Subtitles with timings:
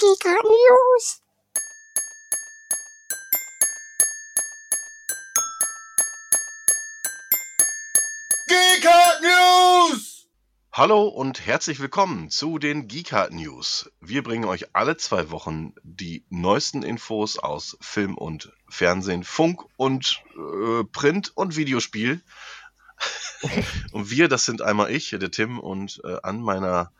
[0.00, 1.20] Giga News.
[8.48, 10.26] Geekart News!
[10.72, 13.92] Hallo und herzlich willkommen zu den Geekart News.
[14.00, 20.22] Wir bringen euch alle zwei Wochen die neuesten Infos aus Film und Fernsehen, Funk und
[20.34, 22.22] äh, Print und Videospiel.
[23.92, 26.90] und wir, das sind einmal ich, der Tim, und äh, an meiner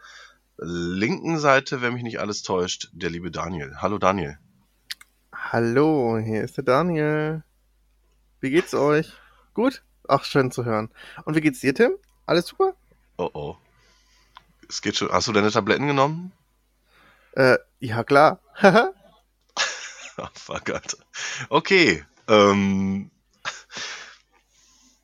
[0.61, 3.77] linken Seite, wenn mich nicht alles täuscht, der liebe Daniel.
[3.79, 4.39] Hallo Daniel.
[5.33, 7.43] Hallo, hier ist der Daniel.
[8.41, 9.13] Wie geht's euch?
[9.55, 9.83] Gut?
[10.07, 10.91] Ach, schön zu hören.
[11.25, 11.93] Und wie geht's dir, Tim?
[12.27, 12.75] Alles super?
[13.17, 13.57] Oh oh.
[14.69, 15.11] Es geht schon.
[15.11, 16.33] Hast du deine Tabletten genommen?
[17.33, 18.41] Äh, ja klar.
[18.63, 20.99] oh, fuck, Alter.
[21.49, 22.05] Okay.
[22.29, 23.11] Ähm,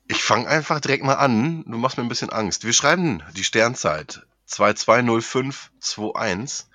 [0.07, 1.63] ich fange einfach direkt mal an.
[1.65, 2.63] Du machst mir ein bisschen Angst.
[2.63, 6.65] Wir schreiben die Sternzeit 220521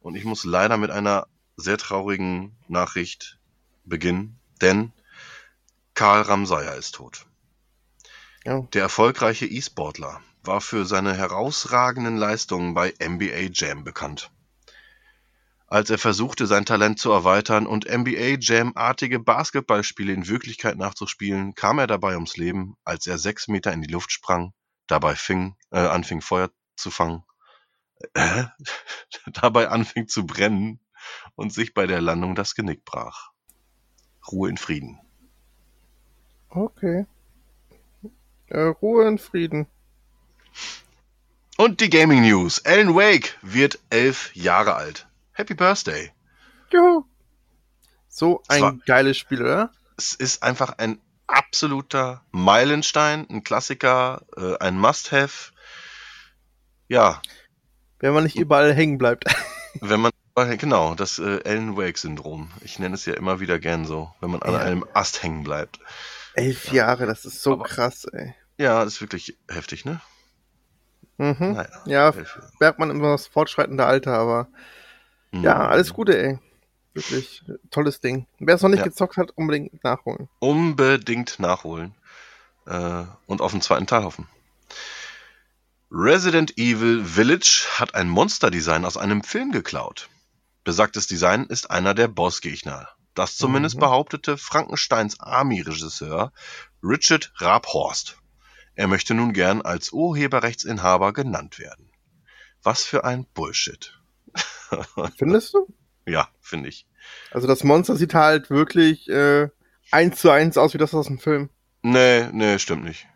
[0.00, 3.38] und ich muss leider mit einer sehr traurigen Nachricht
[3.84, 4.92] beginnen, denn
[5.94, 7.26] Karl Ramsayer ist tot.
[8.44, 8.60] Ja.
[8.72, 14.30] Der erfolgreiche E-Sportler war für seine herausragenden Leistungen bei NBA Jam bekannt.
[15.66, 21.78] Als er versuchte, sein Talent zu erweitern und NBA Jam-artige Basketballspiele in Wirklichkeit nachzuspielen, kam
[21.78, 24.52] er dabei ums Leben, als er sechs Meter in die Luft sprang,
[24.88, 26.50] dabei fing, äh, anfing Feuer
[26.80, 27.24] zu fangen,
[28.14, 28.44] äh,
[29.26, 30.80] dabei anfing zu brennen
[31.34, 33.30] und sich bei der Landung das Genick brach.
[34.30, 35.00] Ruhe in Frieden.
[36.48, 37.06] Okay.
[38.48, 39.66] Äh, Ruhe in Frieden.
[41.56, 42.64] Und die Gaming News.
[42.64, 45.06] Alan Wake wird elf Jahre alt.
[45.32, 46.10] Happy Birthday.
[46.72, 47.04] Juhu.
[48.08, 49.70] So ein war, geiles Spiel, oder?
[49.96, 55.52] Es ist einfach ein absoluter Meilenstein, ein Klassiker, äh, ein Must-Have.
[56.90, 57.22] Ja.
[58.00, 59.24] Wenn man nicht überall hängen bleibt.
[59.80, 60.10] Wenn man
[60.58, 62.50] genau, das äh, Alan Wake-Syndrom.
[62.62, 64.58] Ich nenne es ja immer wieder gern so, wenn man an ja.
[64.58, 65.78] einem Ast hängen bleibt.
[66.34, 66.86] Elf ja.
[66.86, 68.34] Jahre, das ist so Aber, krass, ey.
[68.58, 70.00] Ja, das ist wirklich heftig, ne?
[71.18, 71.52] Mhm.
[71.52, 72.14] Naja, ja,
[72.58, 74.48] merkt man immer das fortschreitende Alter, aber
[75.30, 75.44] mhm.
[75.44, 76.38] ja, alles Gute, ey.
[76.94, 78.26] Wirklich tolles Ding.
[78.38, 78.86] Wer es noch nicht ja.
[78.86, 80.28] gezockt hat, unbedingt nachholen.
[80.40, 81.94] Unbedingt nachholen.
[82.66, 84.26] Äh, und auf den zweiten Teil hoffen.
[85.92, 90.08] Resident Evil Village hat ein Monsterdesign aus einem Film geklaut.
[90.62, 92.88] Besagtes Design ist einer der Bossgegner.
[93.14, 93.80] Das zumindest mhm.
[93.80, 96.32] behauptete Frankensteins Army-Regisseur
[96.80, 98.18] Richard Rabhorst.
[98.76, 101.90] Er möchte nun gern als Urheberrechtsinhaber genannt werden.
[102.62, 103.98] Was für ein Bullshit.
[105.18, 105.66] Findest du?
[106.06, 106.86] Ja, finde ich.
[107.32, 109.48] Also das Monster sieht halt wirklich äh,
[109.90, 111.50] eins zu eins aus wie das aus dem Film.
[111.82, 113.08] Nee, nee, stimmt nicht.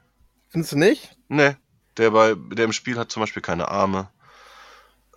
[0.49, 1.17] Findest du nicht?
[1.29, 1.55] Nee.
[1.97, 4.10] Der, bei, der im Spiel hat zum Beispiel keine Arme,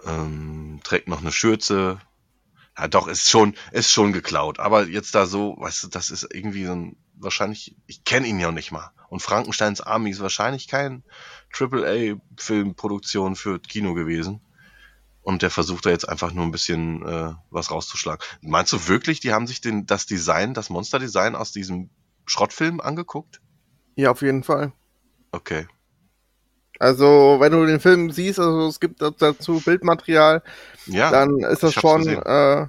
[0.05, 1.99] ähm, trägt noch eine Schürze.
[2.77, 4.59] Ja, doch, ist schon, ist schon geklaut.
[4.59, 8.39] Aber jetzt da so, weißt du, das ist irgendwie so ein, wahrscheinlich, ich kenne ihn
[8.39, 8.91] ja nicht mal.
[9.09, 11.03] Und Frankensteins Army ist wahrscheinlich kein
[11.57, 14.41] AAA-Filmproduktion für Kino gewesen.
[15.21, 18.23] Und der versucht da jetzt einfach nur ein bisschen äh, was rauszuschlagen.
[18.41, 21.89] Meinst du wirklich, die haben sich den, das Design, das Monster-Design aus diesem
[22.25, 23.41] Schrottfilm angeguckt?
[23.95, 24.71] Ja, auf jeden Fall.
[25.31, 25.67] Okay.
[26.79, 30.43] Also, wenn du den Film siehst, also es gibt dazu Bildmaterial,
[30.85, 32.67] ja, dann ist das schon, äh,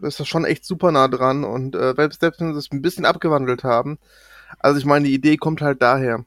[0.00, 3.04] ist das schon echt super nah dran und äh, selbst wenn sie es ein bisschen
[3.04, 3.98] abgewandelt haben,
[4.58, 6.24] also ich meine, die Idee kommt halt daher.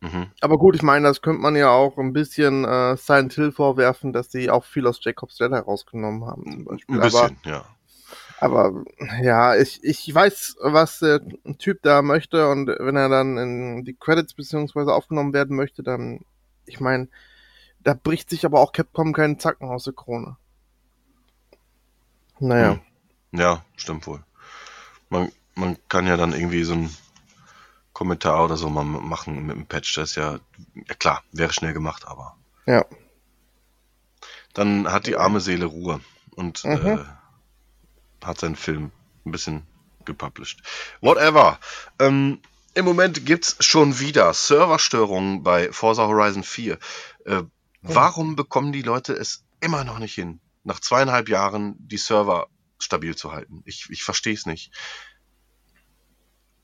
[0.00, 0.28] Mhm.
[0.40, 4.12] Aber gut, ich meine, das könnte man ja auch ein bisschen äh, Silent Hill vorwerfen,
[4.12, 6.52] dass sie auch viel aus Jacobs Ladder rausgenommen haben.
[6.52, 6.94] Zum Beispiel.
[6.94, 7.64] Ein bisschen, aber, ja.
[8.40, 8.84] Aber
[9.22, 11.20] ja, ich, ich weiß, was der
[11.58, 16.20] Typ da möchte und wenn er dann in die Credits beziehungsweise aufgenommen werden möchte, dann,
[16.70, 17.08] ich meine,
[17.80, 20.36] da bricht sich aber auch Capcom keinen Zacken aus der Krone.
[22.38, 22.80] Naja.
[23.32, 23.40] Hm.
[23.40, 24.24] Ja, stimmt wohl.
[25.08, 26.96] Man, man kann ja dann irgendwie so ein
[27.92, 29.94] Kommentar oder so mal machen mit dem Patch.
[29.94, 30.38] Das ist ja,
[30.74, 32.36] ja klar, wäre schnell gemacht, aber.
[32.66, 32.84] Ja.
[34.54, 36.00] Dann hat die arme Seele Ruhe
[36.34, 36.86] und mhm.
[36.86, 38.90] äh, hat seinen Film
[39.24, 39.66] ein bisschen
[40.04, 40.62] gepublished.
[41.00, 41.58] Whatever.
[41.98, 42.40] Ähm,
[42.74, 46.78] Im Moment gibt's schon wieder Serverstörungen bei Forza Horizon 4.
[47.24, 47.50] Äh, mhm.
[47.82, 53.16] Warum bekommen die Leute es immer noch nicht hin, nach zweieinhalb Jahren die Server stabil
[53.16, 53.62] zu halten?
[53.64, 54.72] Ich, ich verstehe es nicht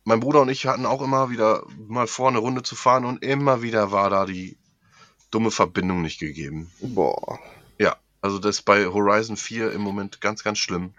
[0.07, 3.25] mein Bruder und ich hatten auch immer wieder mal vor, eine Runde zu fahren und
[3.25, 4.57] immer wieder war da die
[5.33, 6.71] dumme Verbindung nicht gegeben.
[6.81, 7.41] Boah.
[7.77, 10.95] Ja, also das ist bei Horizon 4 im Moment ganz, ganz schlimm.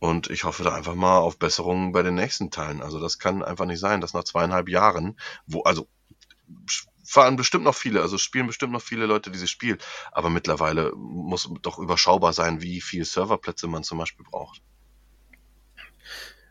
[0.00, 2.82] Und ich hoffe da einfach mal auf Besserungen bei den nächsten Teilen.
[2.82, 5.86] Also das kann einfach nicht sein, dass nach zweieinhalb Jahren, wo, also
[7.04, 9.76] fahren bestimmt noch viele, also spielen bestimmt noch viele Leute dieses Spiel,
[10.10, 14.62] aber mittlerweile muss doch überschaubar sein, wie viele Serverplätze man zum Beispiel braucht.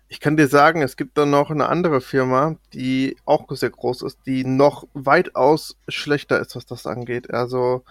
[0.10, 4.04] Ich kann dir sagen, es gibt dann noch eine andere Firma, die auch sehr groß
[4.04, 7.32] ist, die noch weitaus schlechter ist, was das angeht.
[7.32, 7.84] Also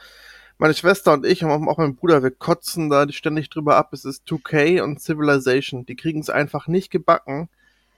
[0.59, 3.93] meine Schwester und ich und auch mein Bruder, wir kotzen da ständig drüber ab.
[3.93, 5.87] Es ist 2K und Civilization.
[5.87, 7.49] Die kriegen es einfach nicht gebacken,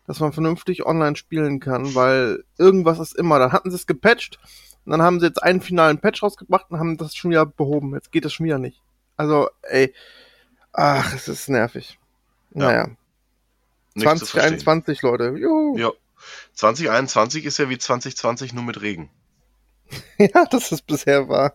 [0.06, 3.38] dass man vernünftig online spielen kann, weil irgendwas ist immer.
[3.38, 4.38] Dann hatten sie es gepatcht
[4.84, 7.94] und dann haben sie jetzt einen finalen Patch rausgebracht und haben das schon wieder behoben.
[7.94, 8.80] Jetzt geht das schon wieder nicht.
[9.16, 9.94] Also, ey,
[10.72, 11.98] ach, es ist nervig.
[12.54, 12.66] Ja.
[12.66, 12.88] Naja.
[13.98, 15.34] 2021, Leute.
[15.36, 15.76] Juhu.
[15.78, 15.90] Ja.
[16.54, 19.10] 2021 ist ja wie 2020 nur mit Regen.
[20.18, 21.54] ja, das ist bisher wahr.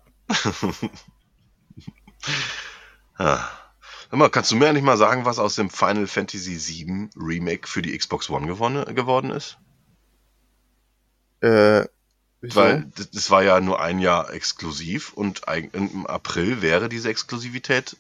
[3.17, 3.49] Ah.
[4.11, 7.81] Mal, kannst du mir eigentlich mal sagen, was aus dem Final Fantasy VII Remake für
[7.81, 9.57] die Xbox One gewonnen, geworden ist?
[11.41, 11.85] Äh,
[12.39, 12.55] wieso?
[12.55, 15.41] Weil das war ja nur ein Jahr exklusiv und
[15.73, 17.97] im April wäre diese Exklusivität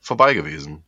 [0.00, 0.84] vorbei gewesen.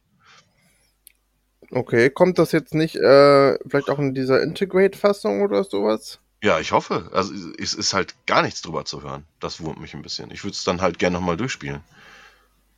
[1.71, 6.21] Okay, kommt das jetzt nicht äh, vielleicht auch in dieser Integrate-Fassung oder sowas?
[6.43, 7.11] Ja, ich hoffe.
[7.13, 9.25] Also es ist halt gar nichts drüber zu hören.
[9.41, 10.31] Das wurmt mich ein bisschen.
[10.31, 11.81] Ich würde es dann halt gerne nochmal durchspielen.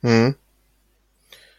[0.01, 0.35] Hm.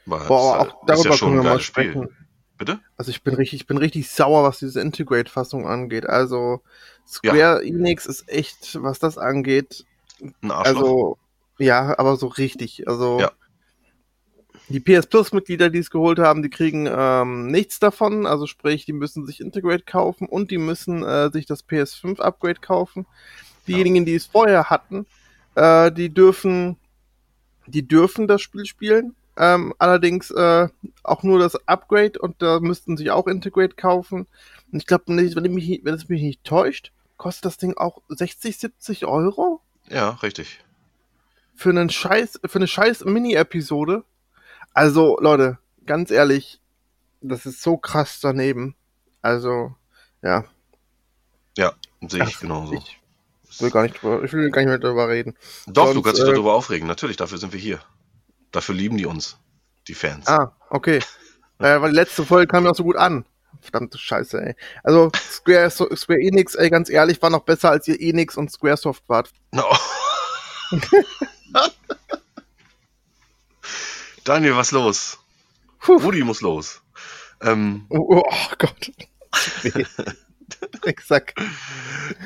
[0.06, 2.02] Weil Boah, auch darüber ist ja schon können wir mal sprechen.
[2.02, 2.16] Spiel.
[2.58, 2.80] Bitte?
[2.96, 6.08] Also ich bin richtig, ich bin richtig sauer, was diese Integrate-Fassung angeht.
[6.08, 6.62] Also
[7.06, 7.58] Square ja.
[7.58, 9.84] Enix ist echt, was das angeht.
[10.42, 10.76] Ein Arschloch.
[10.76, 11.18] Also
[11.58, 12.88] ja, aber so richtig.
[12.88, 13.32] Also ja.
[14.72, 18.24] Die PS Plus-Mitglieder, die es geholt haben, die kriegen ähm, nichts davon.
[18.24, 23.04] Also sprich, die müssen sich Integrate kaufen und die müssen äh, sich das PS5-Upgrade kaufen.
[23.68, 25.04] Diejenigen, die es vorher hatten,
[25.56, 26.78] äh, die dürfen,
[27.66, 29.14] die dürfen das Spiel spielen.
[29.36, 30.68] Ähm, allerdings äh,
[31.02, 34.26] auch nur das Upgrade und da müssten sich auch Integrate kaufen.
[34.72, 38.56] Und ich glaube, wenn, mich, wenn es mich nicht täuscht, kostet das Ding auch 60,
[38.56, 39.60] 70 Euro?
[39.90, 40.64] Ja, richtig.
[41.54, 44.04] Für einen Scheiß, für eine scheiß Mini-Episode
[44.74, 46.60] also, Leute, ganz ehrlich,
[47.20, 48.74] das ist so krass daneben.
[49.20, 49.74] Also,
[50.22, 50.44] ja.
[51.56, 51.72] Ja,
[52.06, 52.74] sehe ich genauso.
[52.74, 55.36] Ich will gar nicht drüber, ich will gar nicht mehr darüber reden.
[55.66, 56.88] Doch, Sonst, du kannst dich äh, darüber aufregen.
[56.88, 57.80] Natürlich, dafür sind wir hier.
[58.50, 59.38] Dafür lieben die uns,
[59.88, 60.26] die Fans.
[60.26, 61.00] Ah, okay.
[61.58, 63.24] äh, weil die letzte Folge kam ja auch so gut an.
[63.60, 64.56] Verdammte Scheiße, ey.
[64.82, 69.02] Also, Square, Square Enix, ey, ganz ehrlich, war noch besser, als ihr Enix und Squaresoft
[69.08, 69.30] wart.
[69.52, 69.64] No.
[74.24, 75.18] Daniel, was los?
[75.80, 75.98] Puh.
[75.98, 76.80] Rudi muss los.
[77.40, 78.92] Ähm, oh, oh, oh Gott.
[80.84, 81.40] Exakt.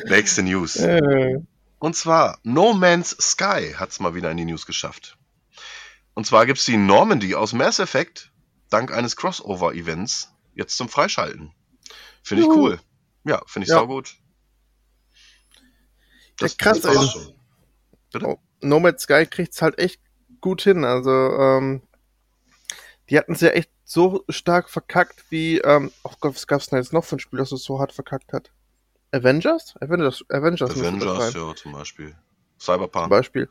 [0.04, 0.76] Nächste News.
[0.76, 1.38] Äh.
[1.78, 5.16] Und zwar, No Man's Sky hat es mal wieder in die News geschafft.
[6.14, 8.32] Und zwar gibt es die Normandy aus Mass Effect
[8.70, 11.52] dank eines Crossover-Events jetzt zum Freischalten.
[12.22, 12.80] Finde ich cool.
[13.24, 13.76] Ja, finde ich ja.
[13.76, 14.16] saugut.
[16.38, 18.22] Das ja, krass, ey.
[18.22, 20.00] Oh, no Man's Sky kriegt es halt echt
[20.46, 20.84] gut hin.
[20.84, 21.82] Also, ähm,
[23.10, 26.68] die hatten es ja echt so stark verkackt wie, ähm, oh Gott, was gab es
[26.68, 28.52] denn jetzt noch für ein Spiel, das es so hart verkackt hat?
[29.10, 29.74] Avengers?
[29.80, 32.14] Avengers, Avengers, Avengers ja, zum Beispiel.
[32.60, 33.04] Cyberpunk.
[33.04, 33.48] Zum Beispiel.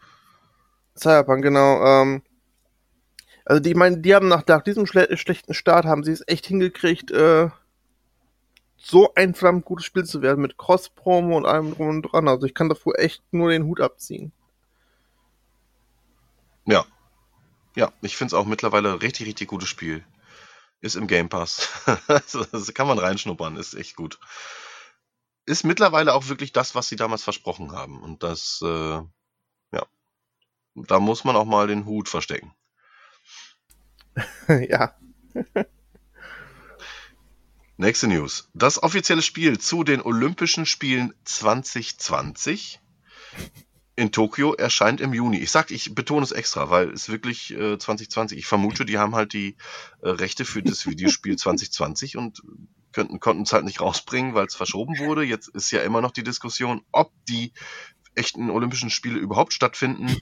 [0.97, 1.83] Cyberpunk, genau.
[1.83, 2.21] Ähm,
[3.43, 6.45] also die meinen, die haben nach, nach diesem schle schlechten Start haben sie es echt
[6.45, 7.49] hingekriegt, äh,
[8.77, 12.29] so ein verdammt gutes Spiel zu werden mit Cross-Promo und allem drum und dran.
[12.29, 14.31] Also ich kann davor echt nur den Hut abziehen.
[16.65, 16.85] Ja.
[17.75, 20.05] Ja, ich finde es auch mittlerweile richtig, richtig gutes Spiel.
[20.81, 21.69] Ist im Game Pass.
[22.51, 24.19] das kann man reinschnuppern, ist echt gut.
[25.45, 28.01] Ist mittlerweile auch wirklich das, was sie damals versprochen haben.
[28.01, 29.01] Und das, äh,
[29.71, 29.85] ja,
[30.75, 32.53] da muss man auch mal den Hut verstecken.
[34.47, 34.95] ja.
[37.77, 38.49] Nächste News.
[38.53, 42.79] Das offizielle Spiel zu den Olympischen Spielen 2020
[43.95, 45.37] in Tokio erscheint im Juni.
[45.37, 48.37] Ich sag, ich betone es extra, weil es wirklich äh, 2020.
[48.37, 49.55] Ich vermute, die haben halt die
[50.01, 52.41] äh, Rechte für das Videospiel 2020 und
[52.91, 55.23] könnten konnten es halt nicht rausbringen, weil es verschoben wurde.
[55.23, 57.53] Jetzt ist ja immer noch die Diskussion, ob die
[58.15, 60.17] echten Olympischen Spiele überhaupt stattfinden.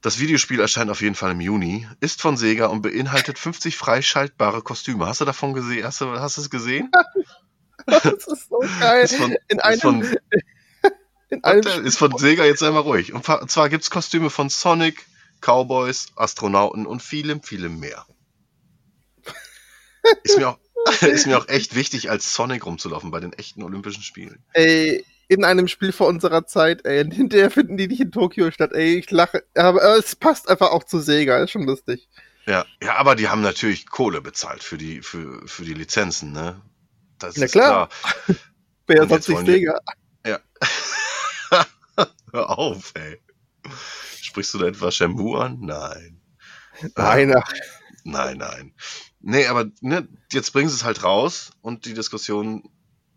[0.00, 4.62] Das Videospiel erscheint auf jeden Fall im Juni, ist von Sega und beinhaltet 50 freischaltbare
[4.62, 5.06] Kostüme.
[5.06, 5.84] Hast du davon gesehen?
[5.84, 6.90] Hast du, hast du es gesehen?
[7.86, 9.04] das ist so geil.
[9.04, 10.16] Ist von, in einem, von,
[11.28, 13.12] in einem ist von Sega jetzt einmal ruhig.
[13.12, 15.06] Und zwar gibt es Kostüme von Sonic,
[15.40, 18.06] Cowboys, Astronauten und vielem, vielem mehr.
[20.22, 20.58] Ist mir auch,
[21.02, 24.42] ist mir auch echt wichtig, als Sonic rumzulaufen bei den echten Olympischen Spielen.
[24.54, 28.50] Ey, in einem Spiel vor unserer Zeit, ey, und hinterher finden die nicht in Tokio
[28.50, 32.08] statt, ey, ich lache, aber es passt einfach auch zu Sega, ist schon lustig.
[32.46, 36.62] Ja, ja, aber die haben natürlich Kohle bezahlt für die, für, für die Lizenzen, ne?
[37.18, 37.88] Das ja, ist klar.
[37.88, 38.36] klar.
[38.86, 39.78] Wer sonst nicht Sega?
[40.24, 40.38] Ja.
[42.32, 43.20] Hör auf, ey.
[44.20, 45.58] Sprichst du da etwa Shampoo an?
[45.60, 46.20] Nein.
[46.96, 47.42] Nein, äh,
[48.04, 48.74] nein, nein.
[49.20, 52.62] Nee, aber ne, jetzt bringen sie es halt raus und die Diskussionen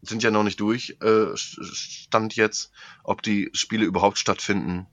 [0.02, 0.98] sind ja noch nicht durch.
[1.02, 2.72] Äh, stand jetzt,
[3.04, 4.88] ob die Spiele überhaupt stattfinden.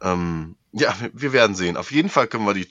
[0.00, 1.76] Ähm, ja, wir werden sehen.
[1.76, 2.68] Auf jeden Fall können wir die,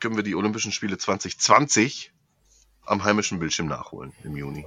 [0.00, 2.12] können wir die Olympischen Spiele 2020
[2.86, 4.64] am heimischen Bildschirm nachholen im Juni.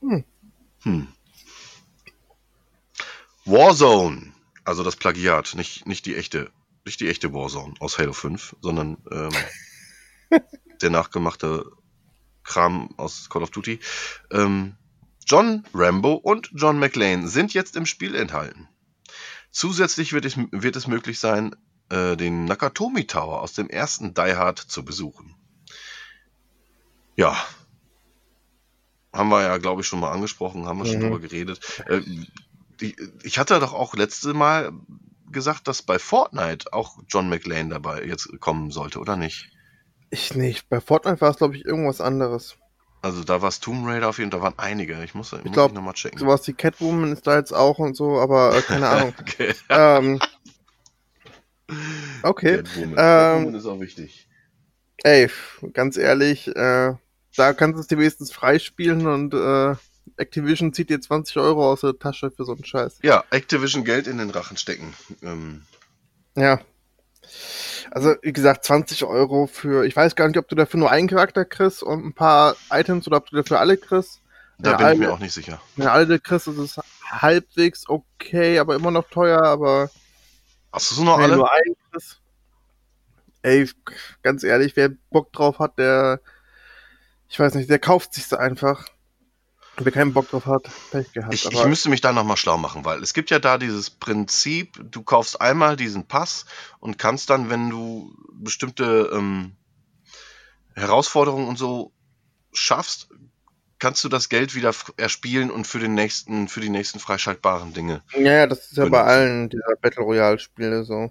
[0.00, 0.24] Hm.
[0.82, 1.08] Hm.
[3.44, 4.32] Warzone,
[4.64, 6.50] also das Plagiat, nicht, nicht die echte,
[6.84, 9.32] nicht die echte Warzone aus Halo 5, sondern ähm,
[10.82, 11.64] der nachgemachte
[12.44, 13.80] Kram aus Call of Duty.
[14.30, 14.76] Ähm,
[15.26, 18.68] John Rambo und John McLean sind jetzt im Spiel enthalten.
[19.50, 21.54] Zusätzlich wird es, wird es möglich sein,
[21.88, 25.34] äh, den Nakatomi Tower aus dem ersten Die Hard zu besuchen.
[27.16, 27.36] Ja.
[29.12, 30.92] Haben wir ja, glaube ich, schon mal angesprochen, haben wir mhm.
[30.92, 31.60] schon drüber geredet.
[31.86, 32.02] Äh,
[32.80, 34.72] die, ich hatte doch auch letzte Mal
[35.30, 39.50] gesagt, dass bei Fortnite auch John McLean dabei jetzt kommen sollte, oder nicht?
[40.10, 40.68] Ich nicht.
[40.68, 42.56] Bei Fortnite war es, glaube ich, irgendwas anderes.
[43.02, 45.02] Also da war es Tomb Raider auf jeden Fall, da waren einige.
[45.04, 46.18] Ich muss, ich glaube, nochmal checken.
[46.18, 49.14] Sowas wie Catwoman ist da jetzt auch und so, aber äh, keine Ahnung.
[49.18, 49.54] okay.
[49.70, 50.20] Ähm,
[52.22, 52.56] okay.
[52.58, 52.90] Catwoman.
[52.90, 54.28] Ähm, Catwoman ist auch wichtig.
[55.02, 55.30] Ey,
[55.72, 56.94] ganz ehrlich, äh,
[57.36, 59.76] da kannst du es dir wenigstens freispielen und äh,
[60.16, 62.98] Activision zieht dir 20 Euro aus der Tasche für so einen Scheiß.
[63.02, 64.94] Ja, Activision Geld in den Rachen stecken.
[65.22, 65.62] Ähm.
[66.36, 66.60] Ja.
[67.90, 71.08] Also, wie gesagt, 20 Euro für, ich weiß gar nicht, ob du dafür nur einen
[71.08, 74.20] Charakter kriegst und ein paar Items oder ob du dafür alle kriegst.
[74.58, 75.60] Da bin alle, ich mir auch nicht sicher.
[75.76, 76.76] Wenn du alle kriegst, ist es
[77.10, 79.90] halbwegs okay, aber immer noch teuer, aber.
[80.72, 81.36] Hast du so noch alle?
[81.36, 82.20] Nur einen kriegst,
[83.42, 83.68] ey,
[84.22, 86.20] ganz ehrlich, wer Bock drauf hat, der,
[87.28, 88.86] ich weiß nicht, der kauft sich einfach.
[89.76, 91.32] Wer keinen Bock drauf hat, Pech gehabt.
[91.32, 94.78] Ich, ich müsste mich da nochmal schlau machen, weil es gibt ja da dieses Prinzip,
[94.90, 96.44] du kaufst einmal diesen Pass
[96.80, 99.56] und kannst dann, wenn du bestimmte ähm,
[100.74, 101.92] Herausforderungen und so
[102.52, 103.08] schaffst,
[103.78, 108.02] kannst du das Geld wieder erspielen und für den nächsten, für die nächsten freischaltbaren Dinge.
[108.12, 111.10] Ja, ja, das ist ja bei allen dieser Battle Royale Spiele so.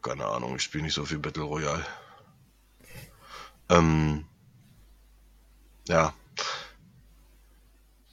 [0.00, 1.84] Keine Ahnung, ich spiele nicht so viel Battle Royale.
[3.68, 4.24] Ähm,
[5.88, 6.14] ja,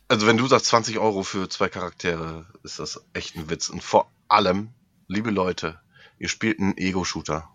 [0.10, 3.70] also wenn du sagst 20 Euro für zwei Charaktere, ist das echt ein Witz.
[3.70, 4.72] Und vor allem,
[5.08, 5.80] liebe Leute,
[6.18, 7.48] ihr spielt einen Ego-Shooter.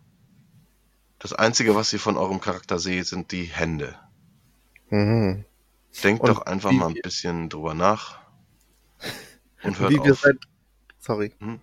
[1.18, 3.98] Das Einzige, was ihr von eurem Charakter seht, sind die Hände.
[4.88, 5.44] Mhm.
[6.02, 8.20] Denkt und doch einfach mal ein bisschen drüber nach.
[9.62, 10.06] Und hört wie auf.
[10.06, 10.36] Wir seit,
[10.98, 11.32] sorry.
[11.40, 11.60] Hm?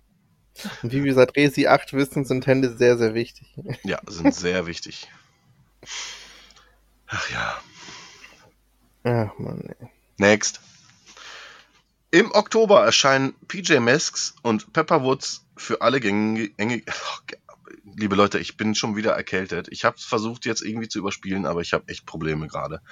[0.82, 3.54] Und wie wir seit Resi 8 wissen, sind Hände sehr, sehr wichtig.
[3.84, 5.08] Ja, sind sehr wichtig.
[7.06, 7.62] Ach ja.
[9.04, 9.88] Ach Mann, ey.
[10.18, 10.60] Next.
[12.14, 16.52] Im Oktober erscheinen PJ Masks und Pepperwoods für alle gängige.
[17.96, 19.68] liebe Leute, ich bin schon wieder erkältet.
[19.70, 22.82] Ich habe versucht jetzt irgendwie zu überspielen, aber ich habe echt Probleme gerade.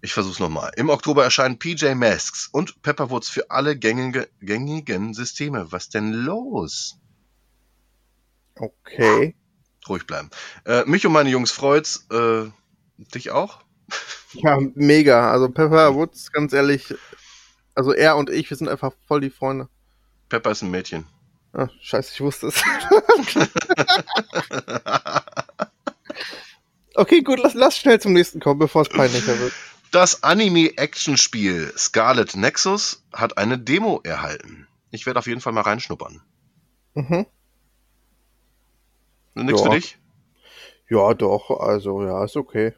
[0.00, 0.72] Ich versuch's nochmal.
[0.74, 5.70] Im Oktober erscheinen PJ Masks und Pepperwoods für alle gängige, gängigen Systeme.
[5.70, 6.98] Was denn los?
[8.56, 9.36] Okay.
[9.88, 10.30] Ruhig bleiben.
[10.64, 12.08] Äh, mich und meine Jungs freut's.
[12.10, 12.46] Äh,
[13.14, 13.60] dich auch?
[14.32, 15.30] Ja, mega.
[15.30, 16.94] Also Pepperwoods, ganz ehrlich,
[17.74, 19.68] also er und ich, wir sind einfach voll die Freunde.
[20.28, 21.06] Pepper ist ein Mädchen.
[21.52, 22.60] Ah, scheiße, ich wusste es.
[26.94, 29.52] okay, gut, lass, lass schnell zum nächsten kommen, bevor es peinlicher wird.
[29.92, 34.66] Das Anime-Action-Spiel Scarlet Nexus hat eine Demo erhalten.
[34.90, 36.20] Ich werde auf jeden Fall mal reinschnuppern.
[36.94, 37.26] Mhm.
[39.34, 39.66] Nix ja.
[39.66, 39.98] für dich?
[40.88, 42.74] Ja, doch, also ja, ist okay.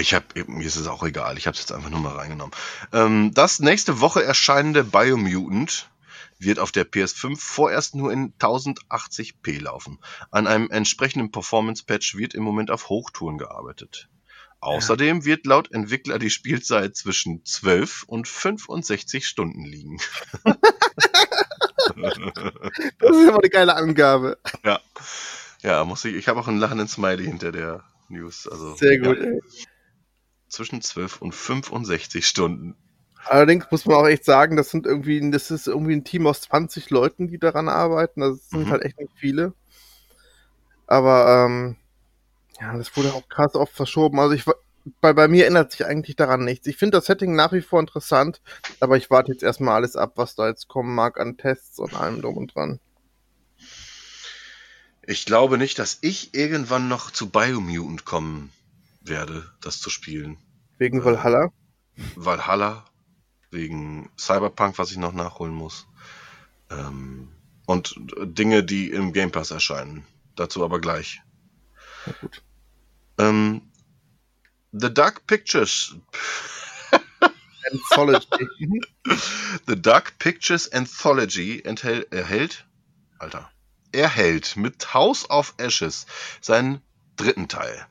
[0.00, 1.36] Ich habe mir ist es auch egal.
[1.38, 2.54] Ich habe es jetzt einfach nur mal reingenommen.
[2.92, 5.90] Ähm, das nächste Woche erscheinende Biomutant
[6.38, 9.98] wird auf der PS5 vorerst nur in 1080p laufen.
[10.30, 14.08] An einem entsprechenden Performance-Patch wird im Moment auf Hochtouren gearbeitet.
[14.60, 19.98] Außerdem wird laut Entwickler die Spielzeit zwischen 12 und 65 Stunden liegen.
[21.96, 24.38] das ist immer eine geile Angabe.
[24.64, 24.80] Ja.
[25.62, 26.14] Ja, muss ich.
[26.14, 28.48] Ich habe auch einen lachenden Smiley hinter der News.
[28.48, 29.18] Also, Sehr gut.
[29.18, 29.30] Ja
[30.50, 32.76] zwischen 12 und 65 Stunden.
[33.24, 36.42] Allerdings muss man auch echt sagen, das sind irgendwie, das ist irgendwie ein Team aus
[36.42, 38.20] 20 Leuten, die daran arbeiten.
[38.20, 38.70] Das sind mhm.
[38.70, 39.52] halt echt nicht viele.
[40.86, 41.76] Aber ähm,
[42.60, 44.18] ja, das wurde auch krass oft verschoben.
[44.18, 44.44] Also ich
[45.00, 46.66] bei, bei mir ändert sich eigentlich daran nichts.
[46.66, 48.40] Ich finde das Setting nach wie vor interessant,
[48.80, 51.94] aber ich warte jetzt erstmal alles ab, was da jetzt kommen mag an Tests und
[51.94, 52.80] allem drum und dran.
[55.06, 58.52] Ich glaube nicht, dass ich irgendwann noch zu Biomutant kommen
[59.10, 60.38] werde, das zu spielen.
[60.78, 61.52] Wegen Valhalla?
[62.16, 62.86] Valhalla
[63.50, 65.86] wegen Cyberpunk, was ich noch nachholen muss.
[66.70, 67.28] Ähm,
[67.66, 70.04] und Dinge, die im Game Pass erscheinen.
[70.36, 71.20] Dazu aber gleich.
[72.06, 72.42] Ja, gut.
[73.18, 73.62] Ähm,
[74.72, 75.94] The Dark Pictures.
[77.70, 78.80] Anthology.
[79.66, 82.64] The Dark Pictures Anthology enthält, erhält,
[83.18, 83.50] Alter,
[83.92, 86.06] erhält mit House of Ashes
[86.40, 86.80] seinen
[87.16, 87.86] dritten Teil.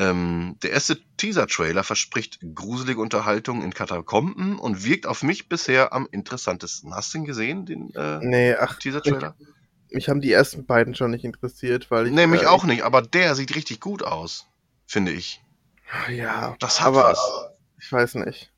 [0.00, 6.08] Ähm, der erste Teaser-Trailer verspricht gruselige Unterhaltung in Katakomben und wirkt auf mich bisher am
[6.12, 6.94] interessantesten.
[6.94, 9.34] Hast du ihn gesehen, den äh, nee, Teaser-Trailer?
[9.38, 9.48] Mich,
[9.90, 12.12] mich, haben die ersten beiden schon nicht interessiert, weil ich.
[12.12, 14.46] Nee, mich äh, auch nicht, aber der sieht richtig gut aus,
[14.86, 15.42] finde ich.
[16.08, 17.20] Ja, das hat aber, was.
[17.80, 18.52] Ich weiß nicht.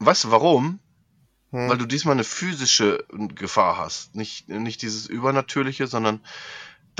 [0.00, 0.80] Weißt du warum?
[1.50, 1.68] Hm.
[1.68, 3.04] Weil du diesmal eine physische
[3.34, 4.16] Gefahr hast.
[4.16, 6.20] Nicht, nicht dieses Übernatürliche, sondern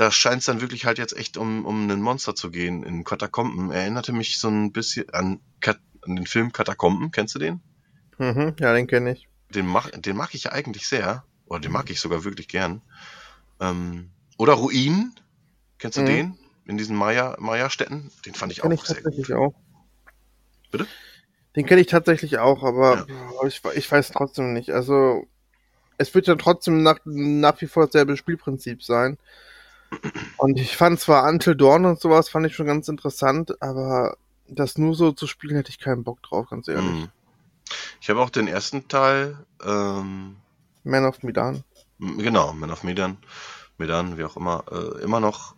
[0.01, 3.03] da scheint es dann wirklich halt jetzt echt um, um ein Monster zu gehen in
[3.03, 3.71] Katakomben.
[3.71, 7.11] Erinnerte mich so ein bisschen an, an den Film Katakomben.
[7.11, 7.61] Kennst du den?
[8.17, 9.27] Mhm, ja, den kenne ich.
[9.53, 11.23] Den mag, den mag ich ja eigentlich sehr.
[11.45, 12.81] Oder den mag ich sogar wirklich gern.
[13.59, 15.13] Ähm, oder Ruin.
[15.77, 16.05] Kennst du mhm.
[16.07, 16.37] den?
[16.65, 18.09] In diesen Maya, Maya-Städten?
[18.25, 19.31] Den fand ich den auch ich sehr gut.
[19.33, 19.53] Auch.
[20.71, 20.87] Bitte?
[21.55, 23.47] Den kenne ich tatsächlich auch, aber ja.
[23.47, 24.71] ich, ich weiß trotzdem nicht.
[24.71, 25.27] Also,
[25.99, 29.19] es wird ja trotzdem nach, nach wie vor dasselbe Spielprinzip sein.
[30.37, 34.17] Und ich fand zwar Until Dawn und sowas fand ich schon ganz interessant, aber
[34.47, 36.83] das nur so zu spielen hätte ich keinen Bock drauf, ganz ehrlich.
[36.83, 37.09] Mhm.
[38.01, 40.37] Ich habe auch den ersten Teil ähm,
[40.83, 41.63] Man of Medan.
[41.99, 43.17] Genau, Man of Medan,
[43.77, 45.55] Medan, wie auch immer, äh, immer noch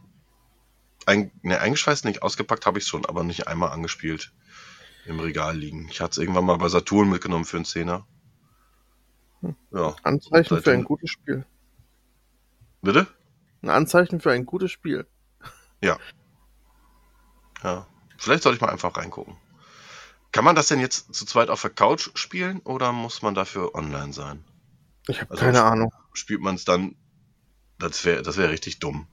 [1.05, 4.31] ein, ne, eingeschweißt nicht, ausgepackt habe ich schon, aber nicht einmal angespielt
[5.05, 5.87] im Regal liegen.
[5.89, 8.05] Ich hatte es irgendwann mal bei Saturn mitgenommen für einen Zehner.
[9.41, 9.55] Hm.
[9.71, 9.95] Ja.
[10.03, 11.45] Anzeichen für ein gutes Spiel.
[12.81, 13.07] Bitte?
[13.63, 15.07] Ein Anzeichen für ein gutes Spiel.
[15.81, 15.97] Ja.
[17.63, 17.87] Ja.
[18.17, 19.37] Vielleicht sollte ich mal einfach reingucken.
[20.33, 23.73] Kann man das denn jetzt zu zweit auf der Couch spielen oder muss man dafür
[23.73, 24.43] online sein?
[25.07, 25.93] Ich habe also keine Ahnung.
[26.13, 26.95] Spielt man es dann,
[27.79, 29.07] das wäre das wär richtig dumm.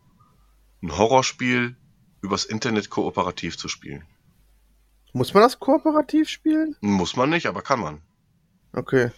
[0.83, 1.76] Ein Horrorspiel
[2.21, 4.04] übers Internet kooperativ zu spielen.
[5.12, 6.76] Muss man das kooperativ spielen?
[6.80, 8.02] Muss man nicht, aber kann man.
[8.73, 9.10] Okay.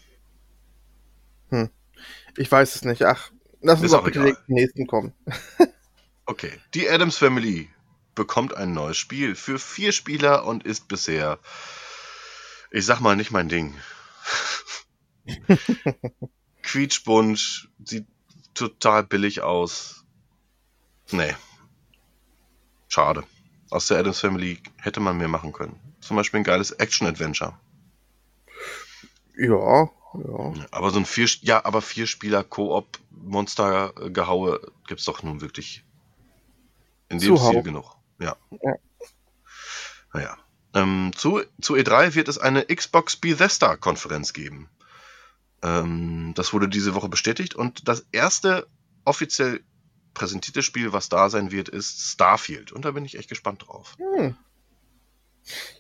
[1.49, 1.71] Hm.
[2.37, 3.05] Ich weiß es nicht.
[3.05, 3.31] Ach,
[3.63, 4.37] Lass uns auch bitte egal.
[4.49, 5.13] den nächsten kommen.
[6.27, 6.53] okay.
[6.75, 7.71] Die Adams Family
[8.15, 11.39] bekommt ein neues Spiel für vier Spieler und ist bisher,
[12.71, 13.75] ich sag mal, nicht mein Ding.
[16.63, 18.07] Quietschbunt, sieht
[18.55, 20.05] total billig aus.
[21.11, 21.35] Nee.
[22.89, 23.25] Schade.
[23.71, 25.81] Aus der Adams Family hätte man mehr machen können.
[26.01, 27.59] Zum Beispiel ein geiles Action-Adventure.
[29.37, 30.67] Ja, ja.
[30.71, 35.85] Aber so ein vier, ja, aber vier Spieler Koop Monster Gehaue gibt's doch nun wirklich
[37.09, 37.51] in dem Zuhau.
[37.51, 37.97] Stil genug.
[38.19, 38.37] Ja.
[38.51, 38.75] ja.
[40.13, 40.37] Naja.
[40.75, 44.71] Ähm, zu, zu E3 wird es eine Xbox Bethesda Konferenz geben.
[45.63, 48.67] Ähm, das wurde diese Woche bestätigt und das erste
[49.05, 49.63] offiziell
[50.15, 52.73] präsentierte Spiel, was da sein wird, ist Starfield.
[52.73, 53.97] Und da bin ich echt gespannt drauf.
[53.99, 54.37] Hm.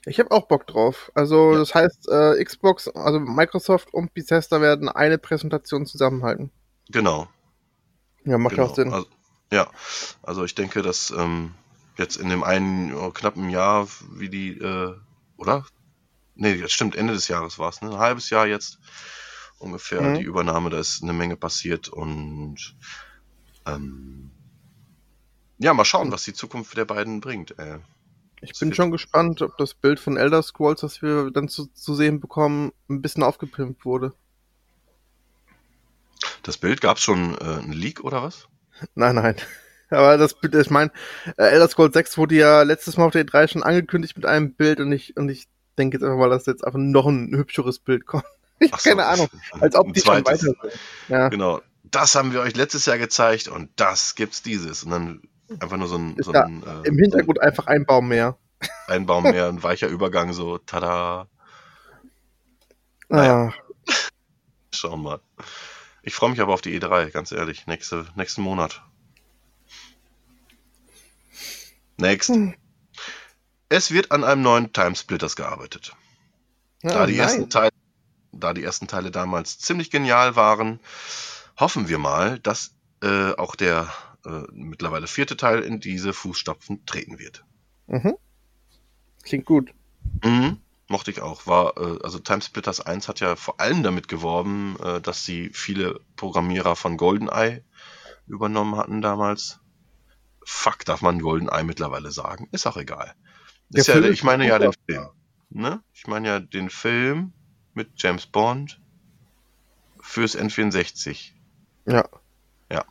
[0.07, 1.13] Ich habe auch Bock drauf.
[1.15, 1.59] Also, ja.
[1.59, 6.51] das heißt, äh, Xbox, also Microsoft und Bethesda werden eine Präsentation zusammenhalten.
[6.91, 7.29] Genau.
[8.25, 8.69] Ja, macht genau.
[8.69, 8.93] auch Sinn.
[8.93, 9.07] Also,
[9.53, 9.71] ja,
[10.23, 11.55] also ich denke, dass ähm,
[11.99, 14.95] jetzt in dem einen oh, knappen Jahr, wie die, äh,
[15.37, 15.67] oder?
[16.35, 17.91] Nee, das stimmt, Ende des Jahres war es, ne?
[17.91, 18.79] Ein halbes Jahr jetzt
[19.59, 20.15] ungefähr mhm.
[20.15, 22.75] die Übernahme, da ist eine Menge passiert und
[23.67, 24.31] ähm,
[25.59, 27.57] ja, mal schauen, was die Zukunft der beiden bringt.
[27.59, 27.79] Äh.
[28.43, 31.95] Ich bin schon gespannt, ob das Bild von Elder Scrolls, das wir dann zu, zu
[31.95, 34.13] sehen bekommen, ein bisschen aufgepimpt wurde.
[36.43, 38.49] Das Bild gab es schon äh, ein Leak oder was?
[38.97, 39.37] Nein, nein.
[39.91, 40.91] Aber das Bild, ich meine,
[41.37, 44.55] äh, Elder Scrolls 6 wurde ja letztes Mal auf der E3 schon angekündigt mit einem
[44.55, 45.47] Bild und ich, und ich
[45.79, 48.25] denke jetzt einfach mal, dass jetzt einfach noch ein hübscheres Bild kommt.
[48.59, 49.29] Ich habe so, keine Ahnung.
[49.59, 50.57] Als ob die schon weiter sind.
[51.09, 51.29] Ja.
[51.31, 51.61] Genau.
[51.83, 54.85] Das haben wir euch letztes Jahr gezeigt und das gibt's dieses.
[54.85, 55.23] Und dann
[55.61, 56.17] Einfach nur so ein.
[56.19, 58.37] So ein äh, Im Hintergrund so ein, einfach ein Baum mehr.
[58.87, 61.29] Ein Baum mehr, ein weicher Übergang, so tada.
[63.09, 63.49] Naja.
[63.49, 63.93] Ah.
[64.73, 65.21] Schauen wir mal.
[66.03, 67.67] Ich freue mich aber auf die E3, ganz ehrlich.
[67.67, 68.83] Nächste, nächsten Monat.
[71.97, 72.31] Next.
[72.31, 72.55] Hm.
[73.69, 75.95] Es wird an einem neuen Timesplitters gearbeitet.
[76.83, 77.71] Ja, da, die ersten Teile,
[78.33, 80.81] da die ersten Teile damals ziemlich genial waren,
[81.59, 83.93] hoffen wir mal, dass äh, auch der
[84.25, 87.45] äh, mittlerweile vierte Teil in diese Fußstapfen treten wird.
[87.87, 88.17] Mhm.
[89.23, 89.73] Klingt gut.
[90.25, 90.59] Mhm.
[90.89, 91.47] Mochte ich auch.
[91.47, 96.01] War, äh, also Timesplitters 1 hat ja vor allem damit geworben, äh, dass sie viele
[96.17, 97.63] Programmierer von GoldenEye
[98.27, 99.61] übernommen hatten damals.
[100.45, 102.49] Fuck, darf man GoldenEye mittlerweile sagen?
[102.53, 103.15] Ist auch egal.
[103.71, 105.09] Ist ja, ich meine ja den Film.
[105.51, 105.83] Ne?
[105.93, 107.33] Ich meine ja den Film
[107.75, 108.81] mit James Bond
[110.01, 111.33] fürs N64.
[111.87, 112.09] Ja.
[112.71, 112.85] Ja.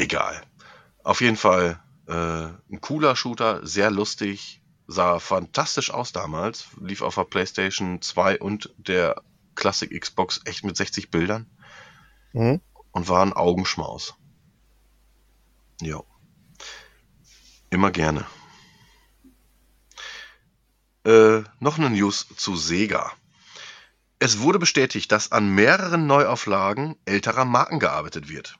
[0.00, 0.40] Egal.
[1.04, 7.16] Auf jeden Fall äh, ein cooler Shooter, sehr lustig, sah fantastisch aus damals, lief auf
[7.16, 9.22] der PlayStation 2 und der
[9.56, 11.50] Classic Xbox echt mit 60 Bildern
[12.32, 12.62] mhm.
[12.92, 14.14] und war ein Augenschmaus.
[15.82, 16.00] Ja.
[17.68, 18.24] Immer gerne.
[21.04, 23.12] Äh, noch eine News zu Sega.
[24.18, 28.58] Es wurde bestätigt, dass an mehreren Neuauflagen älterer Marken gearbeitet wird.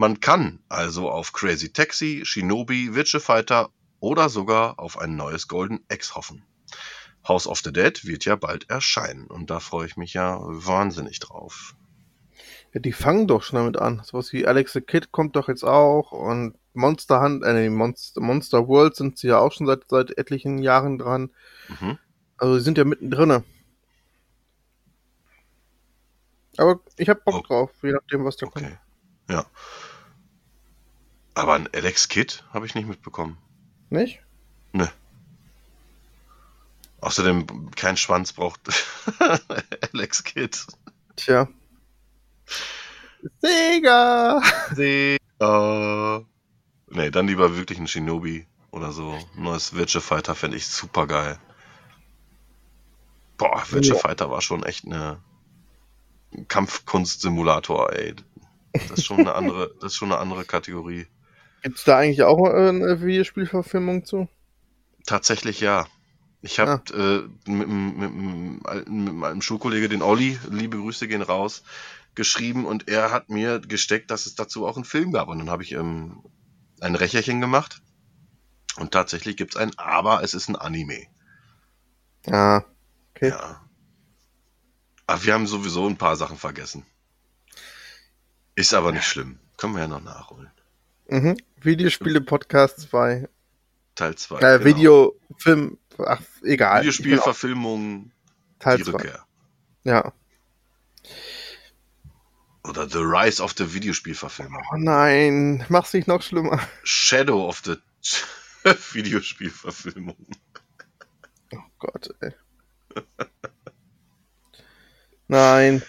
[0.00, 5.80] Man kann also auf Crazy Taxi, Shinobi, Witcher Fighter oder sogar auf ein neues Golden
[5.88, 6.44] X hoffen.
[7.26, 11.18] House of the Dead wird ja bald erscheinen und da freue ich mich ja wahnsinnig
[11.18, 11.74] drauf.
[12.72, 14.00] Ja, die fangen doch schon damit an.
[14.04, 18.68] Sowas wie Alex the Kid kommt doch jetzt auch und Monster Hunt, äh, Monster, Monster
[18.68, 21.32] World sind sie ja auch schon seit, seit etlichen Jahren dran.
[21.80, 21.98] Mhm.
[22.36, 23.42] Also sie sind ja mittendrin.
[26.56, 27.42] Aber ich hab Bock oh.
[27.42, 28.62] drauf, je nachdem, was da okay.
[28.62, 28.78] kommt.
[31.38, 33.38] Aber ein Alex Kid habe ich nicht mitbekommen.
[33.90, 34.20] Nicht?
[34.72, 34.90] Ne.
[37.00, 38.60] Außerdem, kein Schwanz braucht
[39.92, 40.66] Alex Kid.
[41.14, 41.46] Tja.
[43.40, 44.42] Sega!
[44.74, 46.24] Sega!
[46.88, 49.16] Nee, dann lieber wirklich ein Shinobi oder so.
[49.36, 51.38] Neues Virtua Fighter fände ich super geil.
[53.36, 54.00] Boah, Virtua ja.
[54.00, 55.22] Fighter war schon echt eine
[56.48, 58.16] Kampfkunst-Simulator, ey.
[58.72, 61.06] Das ist schon eine andere, das ist schon eine andere Kategorie.
[61.62, 64.28] Gibt es da eigentlich auch eine Videospielverfilmung zu?
[65.06, 65.86] Tatsächlich ja.
[66.40, 66.96] Ich habe ah.
[66.96, 71.64] äh, mit, mit, mit, mit meinem Schulkollege, den Olli, liebe Grüße gehen raus,
[72.14, 75.28] geschrieben und er hat mir gesteckt, dass es dazu auch einen Film gab.
[75.28, 76.22] Und dann habe ich ähm,
[76.80, 77.82] ein Recherchen gemacht
[78.76, 81.06] und tatsächlich gibt es ein, aber es ist ein Anime.
[82.26, 82.62] Ah,
[83.10, 83.30] okay.
[83.30, 83.64] Ja.
[85.06, 86.84] Aber wir haben sowieso ein paar Sachen vergessen.
[88.54, 89.40] Ist aber nicht schlimm.
[89.56, 90.50] Können wir ja noch nachholen.
[91.08, 91.36] Mhm.
[91.60, 93.28] Videospiele Podcast 2.
[93.94, 94.36] Teil 2.
[94.38, 94.64] Äh, genau.
[94.64, 96.80] Videofilm, ach, egal.
[96.80, 98.12] Videospielverfilmung,
[98.58, 99.12] Teil 2.
[99.84, 100.12] Ja.
[102.64, 104.62] Oder The Rise of the Videospielverfilmung.
[104.72, 106.60] Oh nein, mach's nicht noch schlimmer.
[106.84, 107.76] Shadow of the
[108.92, 110.16] Videospielverfilmung.
[111.54, 112.32] Oh Gott, ey.
[115.28, 115.82] nein.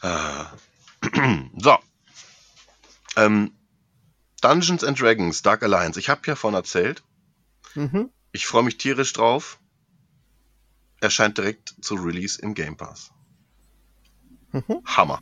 [0.00, 0.46] Ah.
[1.58, 1.76] So.
[3.16, 3.52] Ähm,
[4.42, 5.98] Dungeons and Dragons Dark Alliance.
[5.98, 7.02] Ich habe ja von erzählt.
[7.74, 8.10] Mhm.
[8.32, 9.58] Ich freue mich tierisch drauf.
[11.00, 13.12] Erscheint direkt zu Release im Game Pass.
[14.52, 14.82] Mhm.
[14.84, 15.20] Hammer.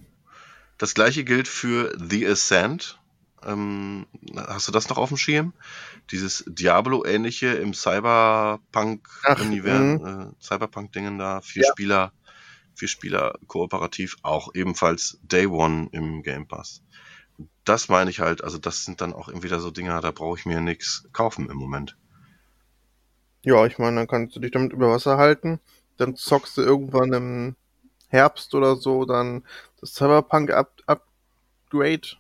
[0.79, 2.99] Das gleiche gilt für The Ascent.
[3.45, 4.07] Ähm,
[4.37, 5.53] hast du das noch auf dem Schirm?
[6.11, 10.07] Dieses Diablo-ähnliche im Cyberpunk-Universum, mhm.
[10.07, 11.71] äh, Cyberpunk-Dingen da, vier ja.
[11.71, 12.13] Spieler,
[12.75, 16.83] vier Spieler kooperativ, auch ebenfalls Day One im Game Pass.
[17.65, 20.47] Das meine ich halt, also das sind dann auch entweder so Dinger, da brauche ich
[20.47, 21.97] mir nichts kaufen im Moment.
[23.43, 25.61] Ja, ich meine, dann kannst du dich damit über Wasser halten,
[25.97, 27.57] dann zockst du irgendwann im
[28.09, 29.45] Herbst oder so dann
[29.81, 32.17] das Cyberpunk Up Upgrade.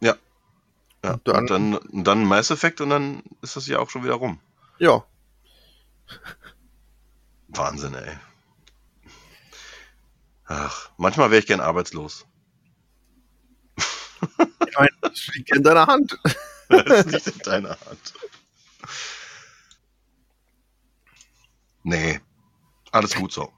[0.00, 0.16] Ja.
[1.04, 1.14] ja.
[1.14, 4.04] Und dann, und dann, und dann Mass Effect und dann ist das ja auch schon
[4.04, 4.40] wieder rum.
[4.78, 5.04] Ja.
[7.48, 8.18] Wahnsinn, ey.
[10.46, 12.26] Ach, manchmal wäre ich gern arbeitslos.
[14.68, 16.18] Ich meine, das liegt in deiner Hand.
[16.68, 18.14] Das liegt in deiner Hand.
[21.84, 22.20] Nee,
[22.90, 23.52] alles gut so.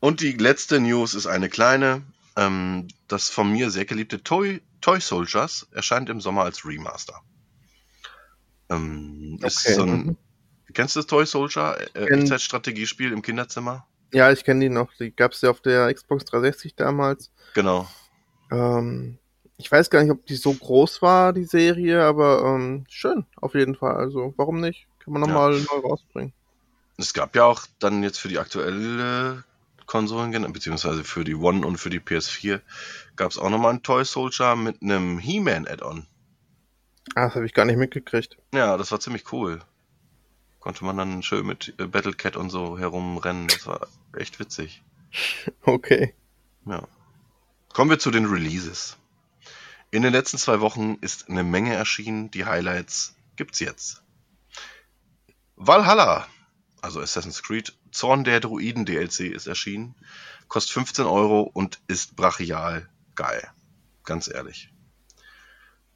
[0.00, 2.02] Und die letzte News ist eine kleine.
[2.36, 7.22] Ähm, das von mir sehr geliebte Toy, Toy Soldiers erscheint im Sommer als Remaster.
[8.68, 9.46] Ähm, okay.
[9.46, 10.16] ist so ein, mhm.
[10.74, 11.78] kennst du das Toy Soldier?
[11.94, 13.86] Äh, Echtzeitstrategiespiel im Kinderzimmer?
[14.16, 14.94] Ja, ich kenne die noch.
[14.94, 17.30] Die gab es ja auf der Xbox 360 damals.
[17.52, 17.86] Genau.
[18.50, 19.18] Ähm,
[19.58, 23.54] ich weiß gar nicht, ob die so groß war, die Serie, aber ähm, schön, auf
[23.54, 23.94] jeden Fall.
[23.94, 24.86] Also, warum nicht?
[25.00, 25.64] Kann man nochmal ja.
[25.70, 26.32] neu rausbringen.
[26.96, 29.44] Es gab ja auch dann jetzt für die aktuelle
[29.84, 32.62] Konsolen, beziehungsweise für die One und für die PS4,
[33.16, 36.06] gab es auch nochmal einen Toy Soldier mit einem He-Man-Add-on.
[37.14, 38.38] Ah, das habe ich gar nicht mitgekriegt.
[38.54, 39.60] Ja, das war ziemlich cool.
[40.60, 43.48] Konnte man dann schön mit äh, Battlecat und so herumrennen.
[43.48, 44.82] Das war echt witzig.
[45.62, 46.14] Okay.
[46.66, 46.86] Ja.
[47.72, 48.96] Kommen wir zu den Releases.
[49.90, 52.30] In den letzten zwei Wochen ist eine Menge erschienen.
[52.30, 54.02] Die Highlights gibt's jetzt.
[55.54, 56.26] Valhalla
[56.86, 59.96] also Assassin's Creed, Zorn der Druiden DLC ist erschienen.
[60.46, 63.50] Kostet 15 Euro und ist brachial geil.
[64.04, 64.70] Ganz ehrlich.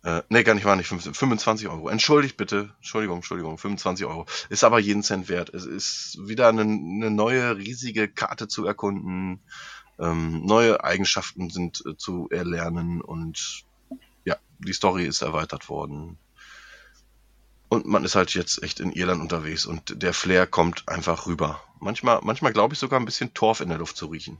[0.02, 1.88] Äh, nee, gar nicht, war nicht 15, 25 Euro.
[1.88, 2.70] Entschuldigt bitte.
[2.78, 4.26] Entschuldigung, Entschuldigung, 25 Euro.
[4.48, 5.52] Ist aber jeden Cent wert.
[5.52, 9.42] Es ist wieder eine, eine neue riesige Karte zu erkunden.
[9.98, 13.64] Ähm, neue Eigenschaften sind äh, zu erlernen und
[14.24, 16.16] ja, die Story ist erweitert worden.
[17.68, 21.62] Und man ist halt jetzt echt in Irland unterwegs und der Flair kommt einfach rüber.
[21.78, 24.38] Manchmal, manchmal glaube ich sogar ein bisschen Torf in der Luft zu riechen.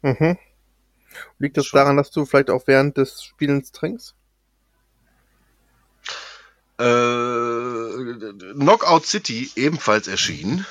[0.00, 0.38] Mhm.
[1.38, 1.78] Liegt das Schon.
[1.78, 4.14] daran, dass du vielleicht auch während des Spielens trinkst?
[6.78, 10.66] Äh, Knockout City ebenfalls erschienen.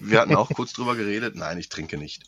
[0.00, 1.34] Wir hatten auch kurz drüber geredet.
[1.34, 2.24] Nein, ich trinke nicht.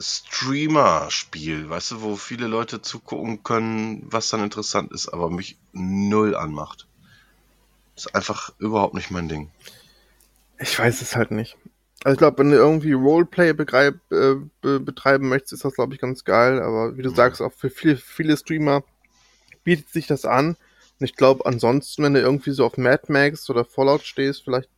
[0.00, 6.36] Streamer-Spiel, weißt du, wo viele Leute zugucken können, was dann interessant ist, aber mich null
[6.36, 6.86] anmacht.
[7.94, 9.50] Das ist einfach überhaupt nicht mein Ding.
[10.58, 11.56] Ich weiß es halt nicht.
[12.04, 15.94] Also ich glaube, wenn du irgendwie Roleplay begreib, äh, be betreiben möchtest, ist das, glaube
[15.94, 16.60] ich, ganz geil.
[16.60, 17.14] Aber wie du mhm.
[17.14, 18.84] sagst, auch für viele, viele Streamer
[19.64, 20.56] bietet sich das an.
[20.98, 24.70] Und ich glaube, ansonsten, wenn du irgendwie so auf Mad Max oder Fallout stehst, vielleicht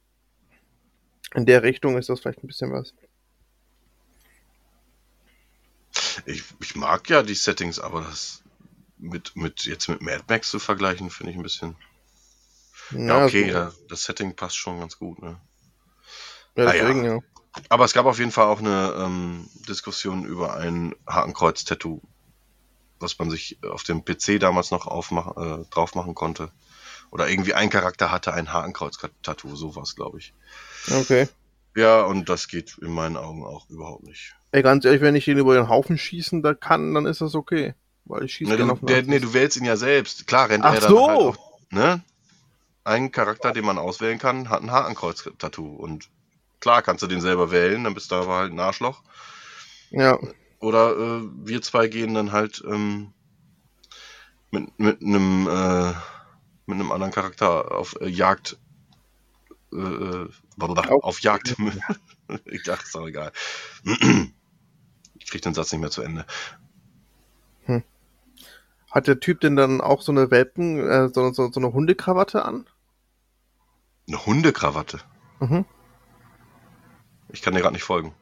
[1.35, 2.95] in der Richtung ist das vielleicht ein bisschen was.
[6.25, 8.43] Ich, ich mag ja die Settings, aber das
[8.97, 11.77] mit, mit jetzt mit Mad Max zu vergleichen, finde ich ein bisschen.
[12.91, 13.57] Ja, okay, so.
[13.57, 15.39] ja, das Setting passt schon ganz gut, ne?
[16.59, 17.15] Ja, ah, deswegen, ja.
[17.15, 17.21] ja.
[17.69, 22.01] Aber es gab auf jeden Fall auch eine ähm, Diskussion über ein Hakenkreuz-Tattoo,
[22.99, 26.51] was man sich auf dem PC damals noch aufmach, äh, drauf machen konnte.
[27.11, 30.35] Oder irgendwie ein Charakter hatte ein Hakenkreuz-Tattoo, sowas, glaube ich.
[30.91, 31.29] Okay.
[31.77, 34.35] Ja, und das geht in meinen Augen auch überhaupt nicht.
[34.51, 37.37] Ey, ganz ehrlich, wenn ich ihn über den Haufen schießen da kann, dann ist das
[37.37, 37.75] okay.
[38.05, 40.27] Weil ich schieße nee, du, der, nee, du wählst ihn ja selbst.
[40.27, 41.09] Klar rennt Ach er dann so.
[41.09, 41.37] halt auch,
[41.71, 42.03] ne?
[42.83, 46.09] Ein Charakter, den man auswählen kann, hat ein Hakenkreuz-Tattoo und
[46.61, 49.03] Klar kannst du den selber wählen, dann bist du aber halt ein Arschloch.
[49.91, 50.19] Ja.
[50.61, 53.13] Oder äh, wir zwei gehen dann halt ähm,
[54.51, 55.93] mit, mit einem äh,
[56.67, 58.59] mit einem anderen Charakter auf äh, Jagd
[59.73, 61.57] äh, äh auf, auf Jagd.
[62.45, 63.33] ich dachte, ist auch egal.
[65.15, 66.27] ich krieg den Satz nicht mehr zu Ende.
[67.65, 67.85] Hm.
[68.91, 72.45] Hat der Typ denn dann auch so eine Welpen, äh, so, so, so eine Hundekrawatte
[72.45, 72.67] an?
[74.09, 75.01] Eine Hundekrawatte?
[75.41, 75.65] Mhm.
[77.31, 78.15] Ich kann dir gerade nicht folgen.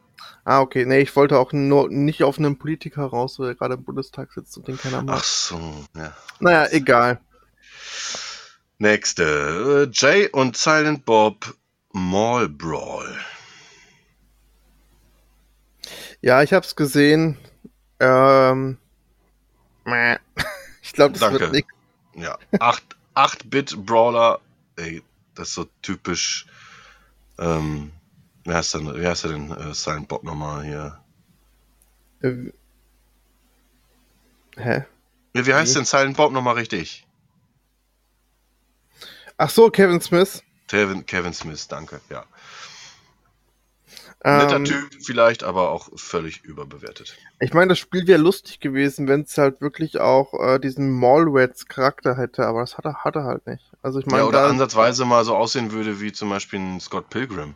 [0.43, 0.85] Ah, okay.
[0.85, 4.55] Nee, ich wollte auch nur nicht auf einen Politiker raus, der gerade im Bundestag sitzt
[4.57, 5.17] und den keiner mag.
[5.19, 6.15] Ach so, ja.
[6.39, 7.19] Naja, egal.
[8.77, 9.89] Nächste.
[9.91, 11.53] Jay und Silent Bob
[11.91, 13.17] Mall Brawl.
[16.21, 17.37] Ja, ich hab's gesehen.
[17.99, 18.77] Ähm,
[20.81, 21.39] ich glaube, das Danke.
[21.39, 21.73] wird nichts.
[22.15, 22.37] Ja,
[23.15, 24.39] 8-Bit-Brawler,
[24.75, 25.03] ey,
[25.35, 26.47] das ist so typisch
[27.37, 27.91] ähm,
[28.47, 31.03] Wer heißt denn, wer heißt denn äh, Silent Bob nochmal hier?
[32.21, 32.53] Äh,
[34.55, 34.85] hä?
[35.33, 35.79] Ja, wie heißt wie?
[35.79, 37.05] denn Silent Bob nochmal richtig?
[39.35, 40.43] Ach so, Kevin Smith.
[40.69, 42.23] Kevin, Kevin Smith, danke, ja.
[44.23, 47.17] Netter ähm, Typ vielleicht, aber auch völlig überbewertet.
[47.41, 51.65] Ich meine, das Spiel wäre lustig gewesen, wenn es halt wirklich auch äh, diesen Mallrats
[51.67, 53.73] Charakter hätte, aber das hat er, hat er halt nicht.
[53.81, 57.09] Also ich meine, ja, oder ansatzweise mal so aussehen würde wie zum Beispiel ein Scott
[57.09, 57.55] Pilgrim.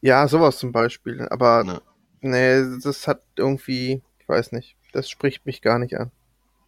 [0.00, 1.26] Ja, sowas zum Beispiel.
[1.28, 1.82] Aber ne.
[2.20, 6.10] nee, das hat irgendwie, ich weiß nicht, das spricht mich gar nicht an.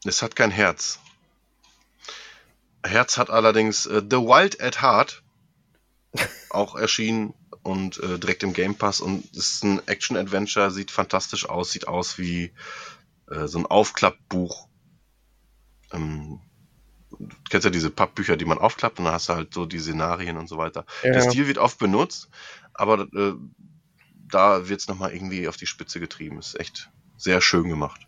[0.05, 1.01] Es hat kein Herz.
[2.85, 5.23] Herz hat allerdings äh, The Wild at Heart.
[6.51, 11.73] auch erschienen und äh, direkt im Game Pass und ist ein Action-Adventure, sieht fantastisch aus,
[11.73, 12.53] sieht aus wie
[13.31, 14.69] äh, so ein Aufklappbuch.
[15.93, 16.41] Ähm,
[17.11, 19.79] du kennst ja diese Pappbücher, die man aufklappt und dann hast du halt so die
[19.79, 20.85] Szenarien und so weiter.
[21.03, 21.12] Ja.
[21.12, 22.29] Der Stil wird oft benutzt,
[22.79, 23.35] aber äh,
[24.31, 26.38] da wird es nochmal irgendwie auf die Spitze getrieben.
[26.38, 28.07] Ist echt sehr schön gemacht.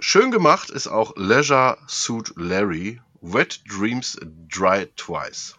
[0.00, 5.56] Schön gemacht ist auch Leisure Suit Larry, Wet Dreams Dry Twice.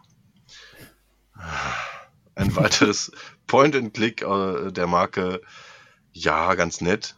[2.36, 3.12] Ein weiteres
[3.48, 5.42] Point-and-Click äh, der Marke.
[6.12, 7.16] Ja, ganz nett.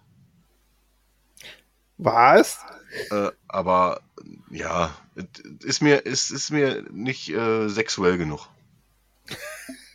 [1.98, 2.60] Was?
[3.10, 4.02] Äh, aber
[4.52, 4.96] ja,
[5.64, 8.48] ist mir, ist, ist mir nicht äh, sexuell genug.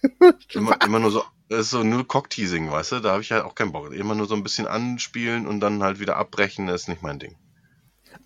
[0.52, 3.00] immer, immer nur so, ist so nur Cockteasing, weißt du?
[3.00, 3.92] Da habe ich halt auch keinen Bock.
[3.92, 7.18] Immer nur so ein bisschen anspielen und dann halt wieder abbrechen, das ist nicht mein
[7.18, 7.36] Ding.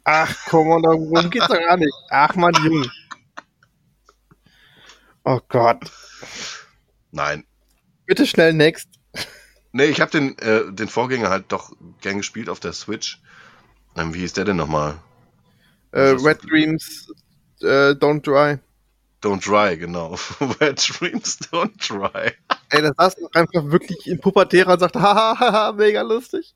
[0.04, 1.94] Ach komm, und darum geht's doch gar nicht.
[2.10, 2.90] Ach man, Junge.
[5.24, 5.90] Oh Gott.
[7.10, 7.44] Nein.
[8.06, 8.88] Bitte schnell next.
[9.72, 13.20] Nee, ich habe den, äh, den Vorgänger halt doch gern gespielt auf der Switch.
[13.96, 14.98] Ähm, wie hieß der denn nochmal?
[15.90, 17.12] Äh, Red Dreams
[17.60, 18.58] äh, Don't Dry.
[19.26, 20.14] Don't Dry, genau.
[20.60, 22.30] Red Dreams Don't Dry.
[22.70, 26.54] Ey, das saß einfach wirklich in Pubertärer und sagt, hahaha, mega lustig.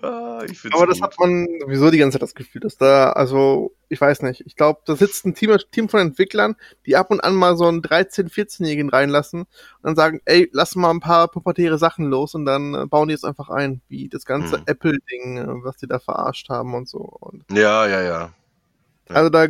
[0.00, 1.02] Ah, Aber das gut.
[1.02, 4.54] hat man sowieso die ganze Zeit das Gefühl, dass da, also, ich weiß nicht, ich
[4.54, 6.54] glaube, da sitzt ein Team, Team von Entwicklern,
[6.86, 9.48] die ab und an mal so einen 13-, 14-Jährigen reinlassen und
[9.82, 13.14] dann sagen, ey, lass mal ein paar pubertäre Sachen los und dann äh, bauen die
[13.14, 14.62] es einfach ein, wie das ganze hm.
[14.66, 16.98] Apple-Ding, äh, was die da verarscht haben und so.
[16.98, 18.32] Und ja, ja, ja,
[19.08, 19.14] ja.
[19.14, 19.46] Also da,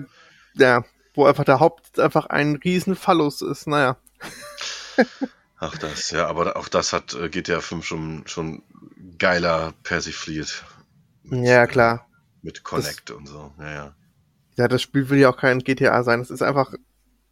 [0.55, 0.83] ja,
[1.14, 3.96] wo einfach der Haupt einfach ein riesen Phallus ist, naja.
[5.59, 8.62] Ach das, ja, aber auch das hat äh, GTA 5 schon, schon
[9.18, 10.64] geiler persifliert.
[11.22, 12.09] Mit, ja, klar.
[12.42, 13.94] Mit Connect das, und so, ja, ja.
[14.57, 16.20] Ja, das Spiel will ja auch kein GTA sein.
[16.20, 16.75] Es ist einfach,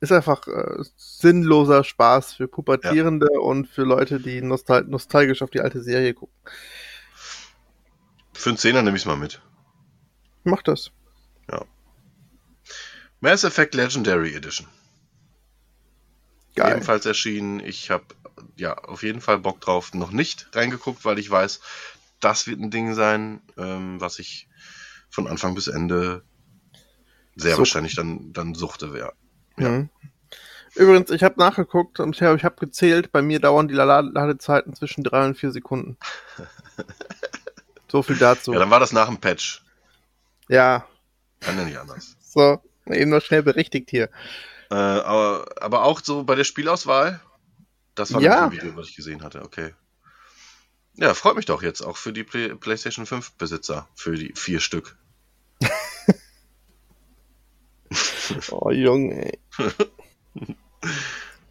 [0.01, 3.41] ist einfach äh, sinnloser Spaß für Pubertierende ja.
[3.41, 6.35] und für Leute, die nostal nostalgisch auf die alte Serie gucken.
[8.33, 9.43] Für einen Zehner nehme ich es mal mit.
[10.45, 10.93] Mach das.
[11.51, 11.65] Ja.
[13.21, 14.67] Mass Effect Legendary Edition.
[16.57, 16.73] Geil.
[16.73, 17.61] Ebenfalls erschienen.
[17.61, 18.05] Ich habe
[18.57, 19.95] ja auf jeden Fall Bock drauf.
[19.95, 21.61] Noch nicht reingeguckt, weil ich weiß,
[22.21, 24.49] das wird ein Ding sein, ähm, was ich
[25.11, 26.23] von Anfang bis Ende
[27.37, 27.59] sehr so.
[27.59, 29.13] wahrscheinlich dann, dann suchte wäre.
[29.59, 29.69] Ja.
[29.69, 29.91] Mhm.
[30.77, 35.03] Übrigens, ich habe nachgeguckt und ich habe hab gezählt, bei mir dauern die Ladezeiten zwischen
[35.03, 35.97] drei und vier Sekunden.
[37.91, 38.53] so viel dazu.
[38.53, 39.65] Ja, dann war das nach dem Patch.
[40.49, 40.87] Ja.
[41.41, 42.17] Kann ja nicht anders.
[42.21, 44.11] So, eben noch schnell berichtigt hier.
[44.71, 47.21] Äh, aber, aber auch so bei der Spielauswahl?
[47.95, 48.47] Das war ja.
[48.47, 49.75] ein Video, was ich gesehen hatte, okay.
[50.95, 54.61] Ja, freut mich doch jetzt auch für die Play PlayStation 5 Besitzer, für die vier
[54.61, 54.97] Stück.
[58.51, 59.39] oh, Junge, ey.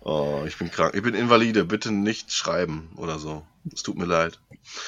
[0.01, 0.93] oh, ich bin krank.
[0.95, 1.65] Ich bin Invalide.
[1.65, 3.45] Bitte nicht schreiben oder so.
[3.73, 4.39] Es tut mir leid.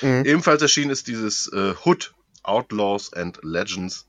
[0.01, 0.25] Mhm.
[0.25, 4.07] Ebenfalls erschienen ist dieses äh, Hood Outlaws and Legends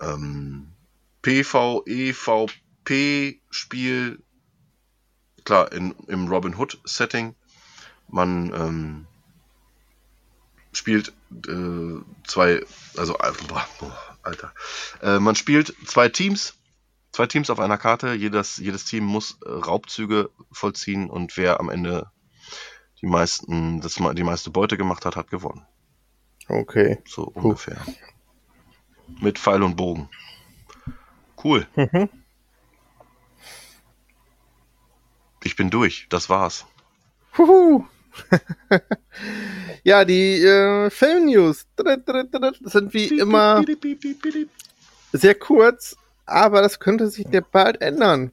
[0.00, 0.72] ähm,
[1.24, 4.22] PvEVP-Spiel.
[5.44, 7.34] Klar, in, im Robin Hood-Setting.
[8.08, 9.06] Man ähm,
[10.72, 11.12] spielt
[11.48, 12.62] äh, zwei,
[12.96, 13.16] also
[13.48, 13.66] boah,
[14.22, 14.52] Alter,
[15.02, 16.54] äh, man spielt zwei Teams,
[17.12, 18.12] zwei Teams auf einer Karte.
[18.12, 22.10] Jedes, jedes Team muss äh, Raubzüge vollziehen und wer am Ende
[23.00, 25.66] die meisten, das, die meiste Beute gemacht hat, hat gewonnen.
[26.48, 26.98] Okay.
[27.06, 27.82] So ungefähr.
[29.20, 30.10] Mit Pfeil und Bogen.
[31.44, 31.66] Cool.
[31.76, 32.08] Mhm.
[35.44, 36.06] Ich bin durch.
[36.08, 36.64] Das war's.
[37.36, 37.84] Huhu.
[39.84, 41.66] ja, die äh, Film-News
[42.62, 43.62] sind wie immer
[45.12, 48.32] sehr kurz, aber das könnte sich bald ändern.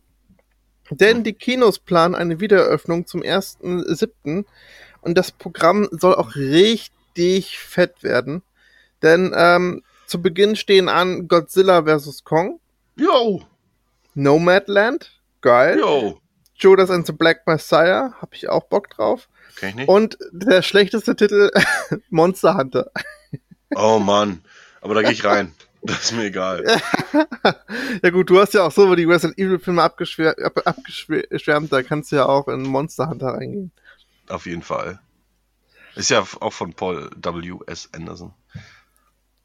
[0.90, 4.46] Denn die Kinos planen eine Wiedereröffnung zum 1.7.
[5.02, 8.44] und das Programm soll auch richtig fett werden.
[9.02, 12.24] Denn ähm, zu Beginn stehen an Godzilla vs.
[12.24, 12.61] Kong.
[12.96, 13.42] Yo!
[14.14, 15.12] Nomadland.
[15.42, 15.80] Geil.
[15.80, 16.22] Yo!
[16.56, 18.14] Judas and the Black Messiah.
[18.22, 19.28] Hab ich auch Bock drauf.
[19.56, 19.90] Kenn ich nicht.
[19.90, 21.52] Und der schlechteste Titel
[22.10, 22.92] Monster Hunter.
[23.76, 24.44] Oh Mann.
[24.82, 25.54] Aber da gehe ich rein.
[25.84, 26.64] Das ist mir egal.
[28.04, 30.38] ja gut, du hast ja auch so die Resident Evil Filme abgeschwärmt,
[30.68, 33.72] abgeschwärmt, da kannst du ja auch in Monster Hunter reingehen.
[34.30, 35.00] Auf jeden Fall.
[35.96, 37.60] Ist ja auch von Paul W.
[37.66, 37.90] S.
[37.94, 38.34] Anderson.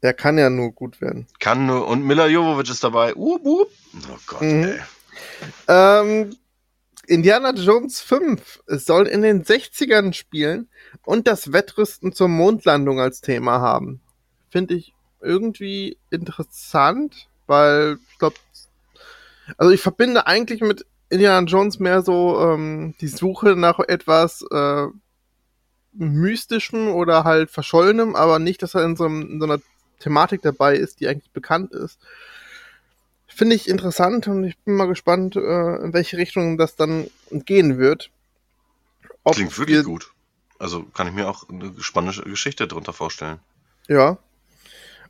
[0.03, 1.27] Der kann ja nur gut werden.
[1.39, 1.87] Kann nur.
[1.87, 3.15] Und Mila Jovovich ist dabei.
[3.15, 3.65] Uh, uh.
[3.65, 4.63] Oh Gott, mhm.
[4.63, 4.79] ey.
[5.67, 6.35] Ähm,
[7.07, 10.69] Indiana Jones 5 soll in den 60ern spielen
[11.03, 14.01] und das Wettrüsten zur Mondlandung als Thema haben.
[14.49, 18.35] Finde ich irgendwie interessant, weil ich glaube,
[19.57, 24.87] also ich verbinde eigentlich mit Indiana Jones mehr so ähm, die Suche nach etwas äh,
[25.93, 29.61] mystischem oder halt verschollenem, aber nicht, dass er in so, einem, in so einer
[29.99, 31.99] Thematik dabei ist, die eigentlich bekannt ist.
[33.27, 37.77] Finde ich interessant und ich bin mal gespannt, äh, in welche Richtung das dann gehen
[37.77, 38.09] wird.
[39.23, 40.11] Ob Klingt wirklich gut.
[40.59, 43.39] Also kann ich mir auch eine spannende Geschichte darunter vorstellen.
[43.87, 44.17] Ja.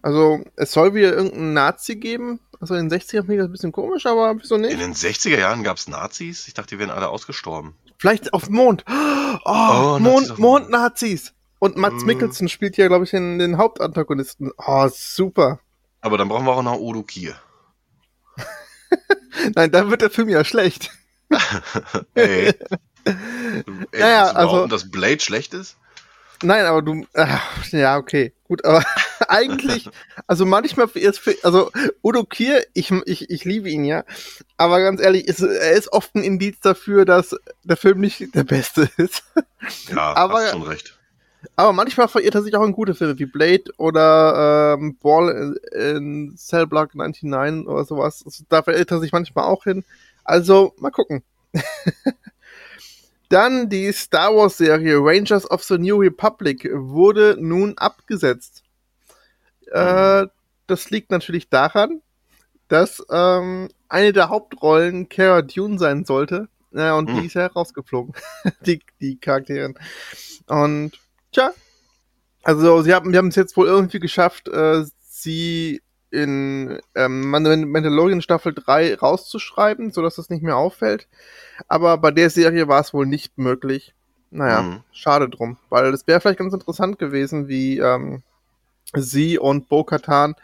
[0.01, 2.39] Also es soll wieder irgendeinen Nazi geben.
[2.59, 4.73] Also in den 60er Jahren ein bisschen komisch, aber wieso nicht?
[4.73, 6.47] In den 60er Jahren gab es Nazis?
[6.47, 7.75] Ich dachte, die wären alle ausgestorben.
[7.97, 8.83] Vielleicht auf dem Mond.
[8.87, 11.33] Oh, oh Mond, Mond-Nazis.
[11.59, 12.05] Und Mats mm.
[12.05, 14.51] Mikkelsen spielt ja, glaube ich, den, den Hauptantagonisten.
[14.57, 15.59] Oh, super.
[16.01, 17.35] Aber dann brauchen wir auch noch Odo Kier.
[19.55, 20.91] Nein, dann wird der Film ja schlecht.
[22.13, 22.53] Ey.
[23.05, 24.67] Ey, naja, also.
[24.67, 25.77] dass Blade schlecht ist?
[26.43, 27.37] Nein, aber du, äh,
[27.71, 28.83] ja, okay, gut, aber
[29.27, 29.89] eigentlich,
[30.27, 31.71] also manchmal ist für, also
[32.03, 34.03] Udo Kier, ich, ich, ich liebe ihn ja,
[34.55, 38.43] aber ganz ehrlich, ist, er ist oft ein Indiz dafür, dass der Film nicht der
[38.43, 39.23] beste ist.
[39.89, 40.96] Ja, aber, hast schon recht.
[41.55, 45.79] Aber manchmal verirrt er sich auch in gute Filme wie Blade oder ähm, Ball in,
[45.79, 48.23] in Cell Block 99 oder sowas.
[48.25, 49.83] Also, da verirrt er sich manchmal auch hin.
[50.23, 51.23] Also, mal gucken.
[53.29, 58.63] Dann die Star Wars Serie Rangers of the New Republic wurde nun abgesetzt.
[59.71, 60.27] Äh,
[60.67, 62.01] das liegt natürlich daran,
[62.67, 66.47] dass ähm, eine der Hauptrollen Cara Dune sein sollte.
[66.71, 67.21] Ja, und mhm.
[67.21, 68.13] die ist ja rausgeflogen.
[68.65, 69.75] die, die Charakterin.
[70.47, 70.91] Und
[71.31, 71.51] tja,
[72.43, 78.21] also sie haben, wir haben es jetzt wohl irgendwie geschafft, äh, sie in ähm, Mandalorian
[78.21, 81.07] Staffel 3 rauszuschreiben, sodass das nicht mehr auffällt.
[81.67, 83.93] Aber bei der Serie war es wohl nicht möglich.
[84.29, 84.83] Naja, mhm.
[84.91, 88.23] schade drum, weil es wäre vielleicht ganz interessant gewesen, wie ähm,
[88.93, 90.35] sie und Bo-Katan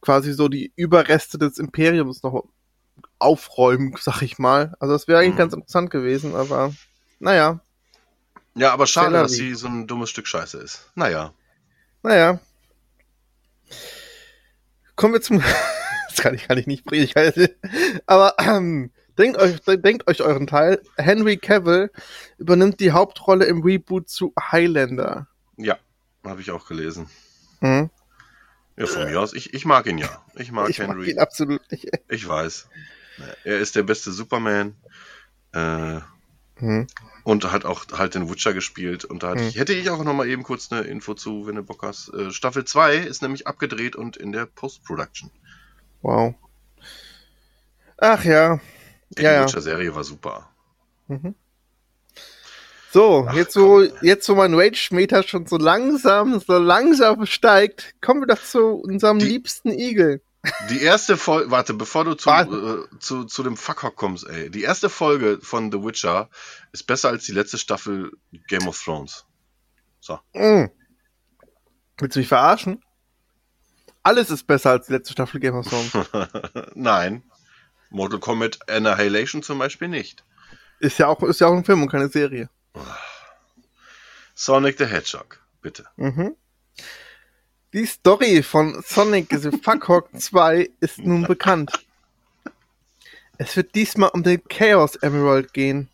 [0.00, 2.44] quasi so die Überreste des Imperiums noch
[3.18, 4.74] aufräumen, sag ich mal.
[4.78, 5.38] Also das wäre eigentlich mhm.
[5.38, 6.72] ganz interessant gewesen, aber
[7.18, 7.60] naja.
[8.54, 10.90] Ja, aber schade, dass sie so ein dummes Stück Scheiße ist.
[10.94, 11.32] Naja.
[12.02, 12.38] Naja.
[14.94, 15.38] Kommen wir zum.
[16.08, 17.10] das kann ich, kann ich nicht bringen.
[18.06, 20.80] Aber ähm, denkt, euch, denkt euch euren Teil.
[20.96, 21.90] Henry Cavill
[22.38, 25.26] übernimmt die Hauptrolle im Reboot zu Highlander.
[25.56, 25.78] Ja,
[26.24, 27.08] habe ich auch gelesen.
[27.60, 27.90] Mhm.
[28.76, 29.34] Ja, von mir aus.
[29.34, 30.24] Ich, ich mag ihn ja.
[30.36, 30.98] Ich mag ich Henry.
[30.98, 31.88] Mag ihn absolut nicht.
[32.08, 32.68] Ich weiß.
[33.44, 34.74] Er ist der beste Superman.
[35.52, 36.00] Äh,
[36.56, 36.86] hm.
[37.24, 39.04] Und hat auch halt den Witcher gespielt.
[39.04, 39.48] Und da hm.
[39.48, 42.10] ich, hätte ich auch noch mal eben kurz eine Info zu, wenn du Bock hast.
[42.10, 45.30] Äh, Staffel 2 ist nämlich abgedreht und in der Post-Production.
[46.02, 46.34] Wow.
[47.96, 48.60] Ach ja.
[49.10, 50.50] Die ja, Witcher-Serie war super.
[51.08, 51.34] Mhm.
[52.94, 58.20] So, Ach, jetzt wo, jetzt wo mein Rage-Meter schon so langsam, so langsam steigt, kommen
[58.20, 60.22] wir doch zu unserem die, liebsten Igel.
[60.68, 64.50] Die erste Folge, warte, bevor du zu, äh, zu, zu dem Fuckhock kommst, ey.
[64.50, 66.28] Die erste Folge von The Witcher
[66.72, 68.12] ist besser als die letzte Staffel
[68.48, 69.24] Game of Thrones.
[70.00, 70.18] So.
[70.34, 70.66] Mm.
[71.98, 72.82] Willst du mich verarschen?
[74.02, 75.92] Alles ist besser als die letzte Staffel Game of Thrones.
[76.74, 77.22] Nein.
[77.88, 80.24] Mortal Kombat Annihilation zum Beispiel nicht.
[80.80, 82.50] Ist ja auch, ist ja auch ein Film und keine Serie.
[84.34, 85.86] Sonic the Hedgehog, bitte.
[85.96, 86.36] Mhm.
[87.74, 91.72] Die Story von Sonic the Fuckhawk 2 ist nun bekannt.
[93.36, 95.88] Es wird diesmal um den Chaos Emerald gehen.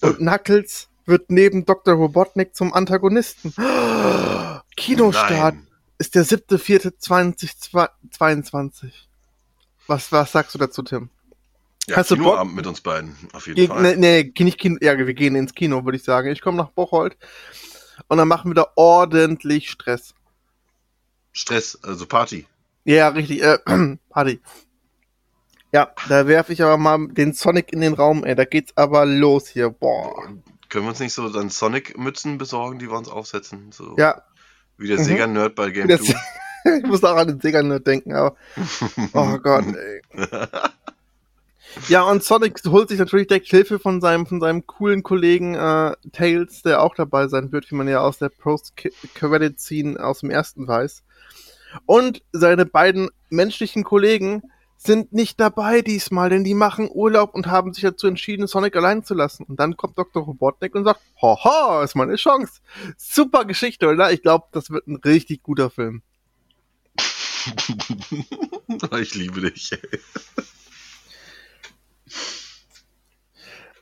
[0.00, 1.92] Und Knuckles wird neben Dr.
[1.92, 3.52] Robotnik zum Antagonisten.
[4.78, 5.66] Kinostart Nein.
[5.98, 8.92] ist der 7.4.2022.
[9.88, 11.10] Was, was sagst du dazu, Tim?
[11.86, 13.82] Ja, Hast Kinoabend mit uns beiden, auf jeden Ge Fall.
[13.82, 16.30] Nee, nee, nicht Kino, ja, wir gehen ins Kino, würde ich sagen.
[16.30, 17.18] Ich komme nach Bocholt
[18.08, 20.14] und dann machen wir da ordentlich Stress.
[21.36, 22.46] Stress, also Party.
[22.84, 23.58] Ja, richtig, äh,
[24.08, 24.40] Party.
[25.70, 28.34] Ja, da werfe ich aber mal den Sonic in den Raum, ey.
[28.34, 29.68] Da geht's aber los hier.
[29.68, 30.14] Boah.
[30.70, 33.70] Können wir uns nicht so dann Sonic-Mützen besorgen, die wir uns aufsetzen?
[33.70, 34.22] So ja.
[34.78, 35.04] Wie der mhm.
[35.04, 36.14] Sega-Nerd bei Game 2.
[36.78, 38.36] ich muss auch an den Sega-Nerd denken, aber.
[39.12, 40.02] Oh Gott, ey.
[41.88, 45.92] Ja, und Sonic holt sich natürlich direkt Hilfe von seinem, von seinem coolen Kollegen äh,
[46.12, 50.66] Tails, der auch dabei sein wird, wie man ja aus der Post-Credit-Scene aus dem ersten
[50.66, 51.02] weiß.
[51.84, 54.42] Und seine beiden menschlichen Kollegen
[54.76, 59.04] sind nicht dabei diesmal, denn die machen Urlaub und haben sich dazu entschieden, Sonic allein
[59.04, 59.44] zu lassen.
[59.44, 60.22] Und dann kommt Dr.
[60.22, 62.60] Robotnik und sagt, haha, ist meine Chance.
[62.96, 64.12] Super Geschichte, oder?
[64.12, 66.02] Ich glaube, das wird ein richtig guter Film.
[69.00, 69.70] ich liebe dich.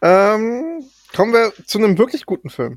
[0.00, 0.84] Ähm,
[1.14, 2.76] kommen wir zu einem wirklich guten Film.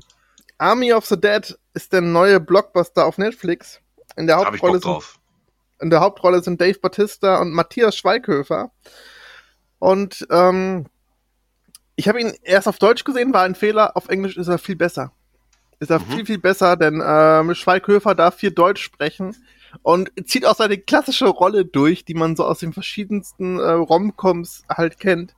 [0.56, 3.82] Army of the Dead ist der neue Blockbuster auf Netflix.
[4.18, 5.02] In der Hauptrolle, sind,
[5.80, 8.72] in der Hauptrolle sind Dave Batista und Matthias Schweighöfer.
[9.78, 10.86] Und ähm,
[11.94, 13.96] Ich habe ihn erst auf Deutsch gesehen, war ein Fehler.
[13.96, 15.10] Auf Englisch ist er viel besser.
[15.80, 16.04] Ist er mhm.
[16.04, 19.36] viel, viel besser, denn äh, Schweighöfer darf viel Deutsch sprechen
[19.82, 24.64] und zieht auch seine klassische Rolle durch, die man so aus den verschiedensten äh, Romcoms
[24.68, 25.34] halt kennt.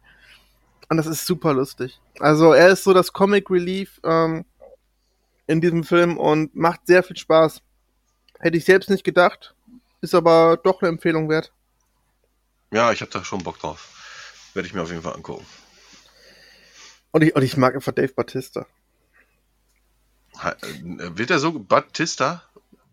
[0.91, 1.99] Und das ist super lustig.
[2.19, 4.45] Also er ist so das Comic Relief ähm,
[5.47, 7.63] in diesem Film und macht sehr viel Spaß.
[8.41, 9.55] Hätte ich selbst nicht gedacht,
[10.01, 11.53] ist aber doch eine Empfehlung wert.
[12.73, 14.51] Ja, ich habe da schon Bock drauf.
[14.55, 15.47] Werde ich mir auf jeden Fall angucken.
[17.13, 18.67] Und ich, und ich mag einfach Dave Batista.
[20.43, 20.55] Äh,
[21.17, 22.43] wird er so Batista?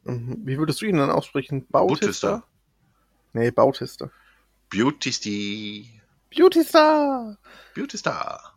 [0.04, 0.41] Mhm.
[0.43, 1.66] Wie würdest du ihn dann aussprechen?
[1.70, 2.06] Bautista?
[2.06, 2.43] Bautista.
[3.34, 4.12] Nee, Bautista.
[4.70, 6.02] Beautisty.
[6.36, 7.38] Beautystar.
[7.74, 8.54] Beautystar.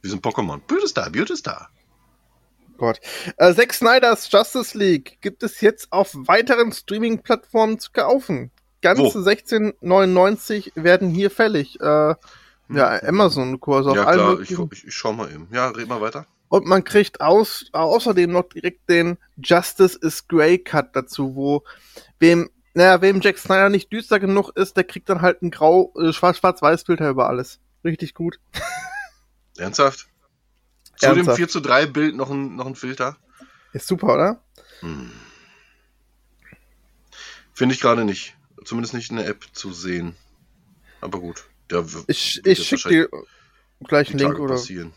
[0.00, 0.60] Wie so ein Pokémon.
[0.66, 1.70] Beautystar, Beautystar.
[2.76, 3.00] Gott.
[3.36, 8.50] Äh, Zack Snyders Justice League gibt es jetzt auf weiteren Streaming-Plattformen zu kaufen.
[8.80, 11.80] Ganze 16,99 werden hier fällig.
[11.80, 13.08] Äh, ja, hm.
[13.08, 15.48] Amazon-Kurs auf ja, klar, ich, ich, ich schau mal eben.
[15.52, 16.26] Ja, red mal weiter.
[16.48, 21.64] Und man kriegt aus, außerdem noch direkt den Justice is Grey Cut dazu, wo
[22.18, 25.94] wem, naja, wem Jack Snyder nicht düster genug ist, der kriegt dann halt einen grau,
[25.98, 27.58] äh, schwarz-schwarz-weiß-Filter über alles.
[27.84, 28.38] Richtig gut.
[29.56, 30.08] Ernsthaft?
[31.02, 31.36] Zu Ernsthaft.
[31.36, 33.16] dem 4 zu 3 Bild noch ein, noch ein Filter?
[33.72, 34.42] Ist super, oder?
[34.80, 35.10] Hm.
[37.52, 38.36] Finde ich gerade nicht.
[38.64, 40.14] Zumindest nicht in der App zu sehen.
[41.00, 41.44] Aber gut.
[41.72, 43.08] Der ich ich schicke dir
[43.80, 44.54] gleich einen Link oder.
[44.54, 44.92] Passieren.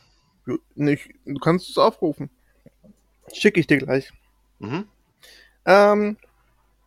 [0.76, 2.30] Nicht, du kannst es aufrufen.
[3.34, 4.12] Schicke ich dir gleich.
[4.60, 4.86] Mhm.
[5.66, 6.18] Ähm,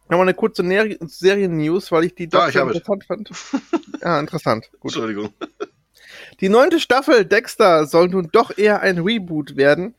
[0.05, 3.31] nochmal eine kurze Serien-News, weil ich die doch ah, interessant fand.
[4.01, 4.71] ja, interessant.
[4.79, 4.95] Gut.
[4.95, 5.35] Entschuldigung.
[6.41, 9.95] Die neunte Staffel Dexter soll nun doch eher ein Reboot werden,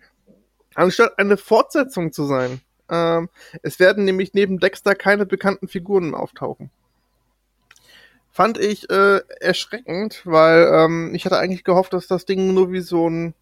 [0.76, 2.62] anstatt eine Fortsetzung zu sein.
[2.90, 3.30] Ähm,
[3.62, 6.72] es werden nämlich neben Dexter keine bekannten Figuren auftauchen
[8.40, 12.80] fand ich äh, erschreckend, weil ähm, ich hatte eigentlich gehofft, dass das Ding nur wie
[12.80, 13.34] so ein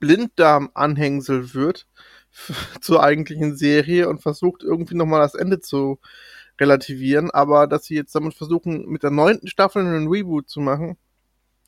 [0.00, 1.86] Blinddarm-Anhängsel wird
[2.80, 6.00] zur eigentlichen Serie und versucht irgendwie nochmal das Ende zu
[6.60, 10.96] relativieren, aber dass sie jetzt damit versuchen, mit der neunten Staffel einen Reboot zu machen,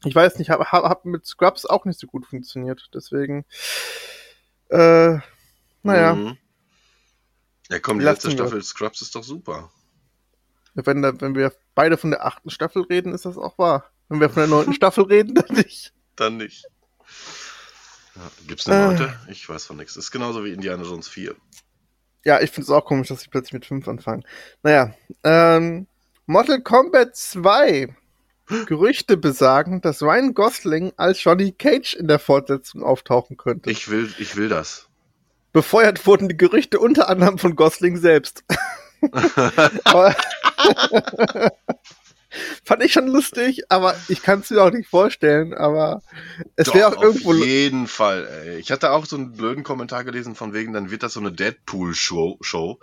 [0.05, 3.45] ich weiß nicht, hab, hab mit Scrubs auch nicht so gut funktioniert, deswegen,
[4.71, 5.19] äh,
[5.83, 6.15] naja.
[6.15, 6.37] Mhm.
[7.71, 9.71] Ja komm, die letzte Staffel Scrubs ist doch super.
[10.75, 13.91] Wenn, wenn wir beide von der achten Staffel reden, ist das auch wahr.
[14.09, 15.93] Wenn wir von der neunten Staffel reden, dann nicht.
[16.17, 16.65] Dann nicht.
[18.15, 19.19] Ja, Gibt es eine neunte?
[19.29, 19.33] Äh.
[19.33, 19.97] Ich weiß von nichts.
[19.97, 21.35] Ist genauso wie Indiana Jones 4.
[22.25, 24.25] Ja, ich finde es auch komisch, dass sie plötzlich mit 5 anfangen.
[24.63, 24.95] Naja,
[25.25, 25.87] ähm,
[26.27, 27.95] Mortal Kombat 2.
[28.67, 33.71] Gerüchte besagen, dass Ryan Gosling als Johnny Cage in der Fortsetzung auftauchen könnte.
[33.71, 34.89] Ich will, ich will das.
[35.53, 38.45] Befeuert wurden die Gerüchte unter anderem von Gosling selbst.
[39.85, 40.15] aber,
[42.63, 46.03] Fand ich schon lustig, aber ich kann es mir auch nicht vorstellen, aber
[46.57, 47.31] es wäre auch irgendwo.
[47.31, 48.59] Auf jeden Fall, ey.
[48.59, 51.33] Ich hatte auch so einen blöden Kommentar gelesen von wegen, dann wird das so eine
[51.33, 52.39] Deadpool-Show.
[52.43, 52.81] Show.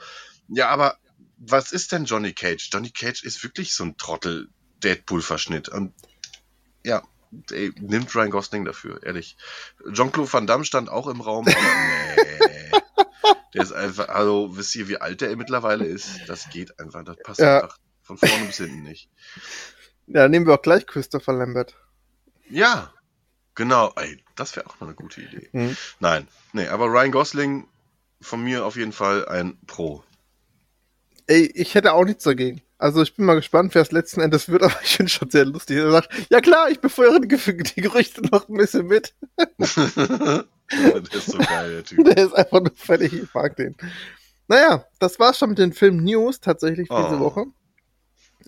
[0.47, 0.97] Ja, aber
[1.37, 2.69] was ist denn Johnny Cage?
[2.71, 4.49] Johnny Cage ist wirklich so ein Trottel
[4.83, 5.69] Deadpool-Verschnitt.
[5.69, 5.93] Und
[6.83, 7.03] ja,
[7.51, 9.37] ey, nimmt Ryan Gosling dafür, ehrlich.
[9.91, 12.25] Jean-Claude Van Damme stand auch im Raum, aber nee.
[13.53, 16.27] Der ist einfach, also wisst ihr, wie alt der mittlerweile ist?
[16.27, 17.61] Das geht einfach, das passt ja.
[17.61, 19.09] einfach von vorne bis hinten nicht.
[20.07, 21.75] Ja, nehmen wir auch gleich Christopher Lambert.
[22.49, 22.93] Ja,
[23.55, 23.93] genau.
[23.95, 25.49] Ey, das wäre auch mal eine gute Idee.
[25.53, 25.77] Mhm.
[25.99, 27.67] Nein, nee, aber Ryan Gosling
[28.21, 30.03] von mir auf jeden Fall ein Pro.
[31.27, 32.61] Ey, ich hätte auch nichts dagegen.
[32.77, 35.45] Also ich bin mal gespannt, wer es letzten Endes wird, aber ich finde schon sehr
[35.45, 35.77] lustig.
[35.77, 39.13] Er sagt, ja klar, ich befeuere die, die Gerüchte noch ein bisschen mit.
[39.37, 40.45] der
[41.13, 42.05] ist so geil, der Typ.
[42.05, 43.75] Der ist einfach nur völlig, ich mag den.
[44.47, 47.01] Naja, das war's schon mit den Film News tatsächlich oh.
[47.03, 47.45] diese Woche.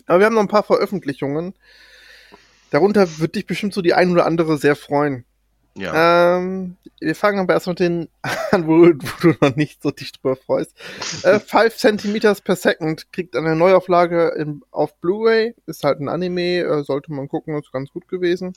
[0.06, 1.54] Aber wir haben noch ein paar Veröffentlichungen.
[2.70, 5.24] Darunter wird dich bestimmt so die ein oder andere sehr freuen.
[5.74, 6.36] Ja.
[6.38, 8.08] Ähm, wir fangen aber erst mit den
[8.50, 10.72] an, wo, wo, du noch nicht so dich drüber freust.
[10.78, 15.54] 5 äh, cm per Second kriegt eine Neuauflage im, auf Blu-ray.
[15.66, 18.54] Ist halt ein Anime, äh, sollte man gucken, ist ganz gut gewesen.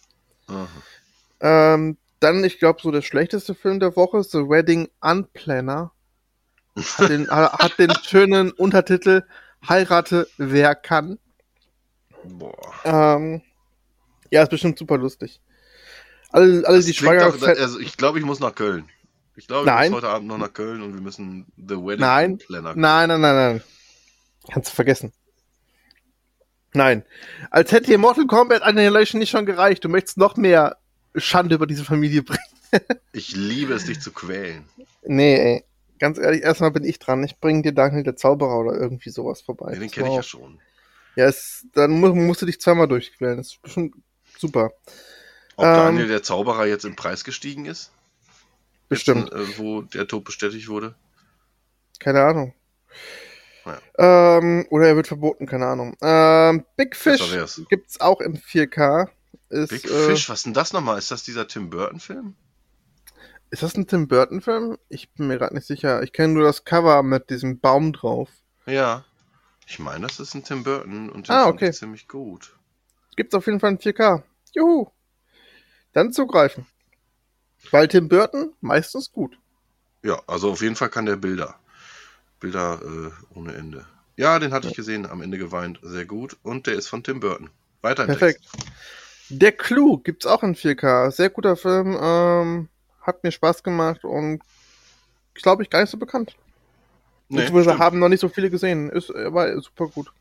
[1.40, 5.92] Ähm, dann, ich glaube, so der schlechteste Film der Woche ist The Wedding Unplanner.
[6.76, 9.24] Hat den, hat den schönen Untertitel
[9.68, 11.20] Heirate wer kann.
[12.24, 12.56] Boah.
[12.84, 13.42] Ähm,
[14.30, 15.42] ja, ist bestimmt super lustig.
[16.32, 17.28] Alle, alle die Schwanger.
[17.28, 18.88] Auch, also ich glaube, ich muss nach Köln.
[19.36, 22.38] Ich glaube, ich muss heute Abend noch nach Köln und wir müssen The Wedding nein.
[22.38, 22.74] Planner.
[22.76, 23.62] Nein, nein, nein, nein.
[24.52, 25.14] Kannst du vergessen.
[26.74, 27.04] Nein.
[27.50, 29.84] Als hätte hier Mortal Kombat Annihilation nicht schon gereicht.
[29.84, 30.78] Du möchtest noch mehr
[31.16, 32.40] Schande über diese Familie bringen.
[33.14, 34.64] ich liebe es, dich zu quälen.
[35.04, 35.64] Nee, ey.
[36.00, 37.24] Ganz ehrlich, erstmal bin ich dran.
[37.24, 39.74] Ich bringe dir Daniel der Zauberer oder irgendwie sowas vorbei.
[39.74, 40.60] Ja, den kenne ich ja schon.
[41.16, 43.38] Ja, es, dann musst, musst du dich zweimal durchquälen.
[43.38, 43.94] Das ist schon
[44.38, 44.72] super.
[45.62, 47.92] Ob ähm, Daniel der Zauberer jetzt im Preis gestiegen ist?
[48.90, 49.30] Bestimmt.
[49.32, 50.96] Jetzt, äh, wo der Tod bestätigt wurde?
[52.00, 52.56] Keine Ahnung.
[53.64, 54.38] Ja.
[54.40, 55.96] Ähm, oder er wird verboten, keine Ahnung.
[56.02, 57.22] Ähm, Big Fish
[57.70, 59.10] gibt es auch in 4K.
[59.50, 60.98] Ist, Big äh, Fish, was ist denn das nochmal?
[60.98, 62.36] Ist das dieser Tim Burton-Film?
[63.52, 64.80] Ist das ein Tim Burton-Film?
[64.90, 66.02] Ich bin mir gerade nicht sicher.
[66.02, 68.30] Ich kenne nur das Cover mit diesem Baum drauf.
[68.66, 69.06] Ja.
[69.68, 71.72] Ich meine, das ist ein Tim Burton und den ah, okay.
[71.72, 72.56] ziemlich gut.
[73.16, 74.24] Gibt's auf jeden Fall in 4K.
[74.54, 74.90] Juhu.
[75.94, 76.66] Dann zugreifen.
[77.70, 79.38] Weil Tim Burton meistens gut.
[80.04, 81.56] Ja, also auf jeden Fall kann der Bilder.
[82.40, 83.86] Bilder äh, ohne Ende.
[84.16, 84.72] Ja, den hatte ja.
[84.72, 85.80] ich gesehen, am Ende geweint.
[85.84, 86.38] Sehr gut.
[86.44, 87.50] Und der ist von Tim Burton.
[87.82, 88.42] Weiter Perfekt.
[88.52, 88.72] Text.
[89.30, 91.12] Der Clue gibt's auch in 4K.
[91.12, 91.98] Sehr guter Film.
[92.02, 92.70] Ähm,
[93.02, 94.42] hat mir Spaß gemacht und
[95.34, 96.36] glaube ich gar nicht so bekannt.
[97.30, 98.90] Nee, Beziehungsweise haben noch nicht so viele gesehen.
[98.90, 100.12] Ist, war super gut.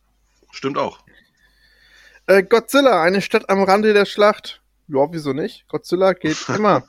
[0.53, 1.01] Stimmt auch.
[2.27, 4.60] Äh, Godzilla, eine Stadt am Rande der Schlacht.
[4.93, 5.69] Ja, wieso nicht?
[5.69, 6.83] Godzilla geht immer.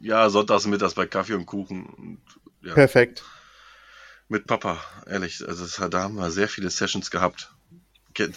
[0.00, 1.86] ja, sonntags mittags bei Kaffee und Kuchen.
[1.86, 2.20] Und,
[2.62, 2.74] ja.
[2.74, 3.24] Perfekt.
[4.28, 5.46] Mit Papa, ehrlich.
[5.46, 7.54] Also das, da haben wir sehr viele Sessions gehabt.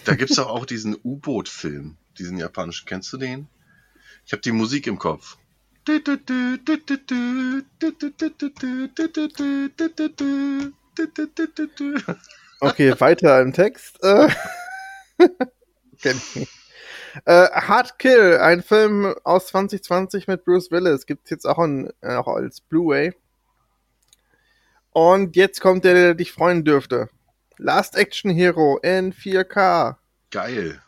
[0.04, 2.86] Da gibt es doch auch diesen U-Boot-Film, diesen japanischen.
[2.86, 3.48] Kennst du den?
[4.26, 5.36] Ich habe die Musik im Kopf.
[12.60, 14.02] Okay, weiter im Text.
[14.02, 14.28] Äh,
[17.24, 21.92] äh, Hard Kill, ein Film aus 2020 mit Bruce Willis, gibt es jetzt auch, in,
[22.00, 23.14] äh, auch als Blu-ray.
[24.92, 27.08] Und jetzt kommt der, der dich freuen dürfte.
[27.56, 29.96] Last Action Hero in 4K.
[30.30, 30.82] Geil.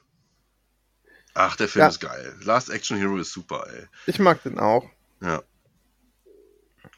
[1.35, 1.89] Ach, der Film ja.
[1.89, 2.35] ist geil.
[2.43, 3.87] Last Action Hero ist super, ey.
[4.07, 4.85] Ich mag den auch.
[5.21, 5.43] Ja.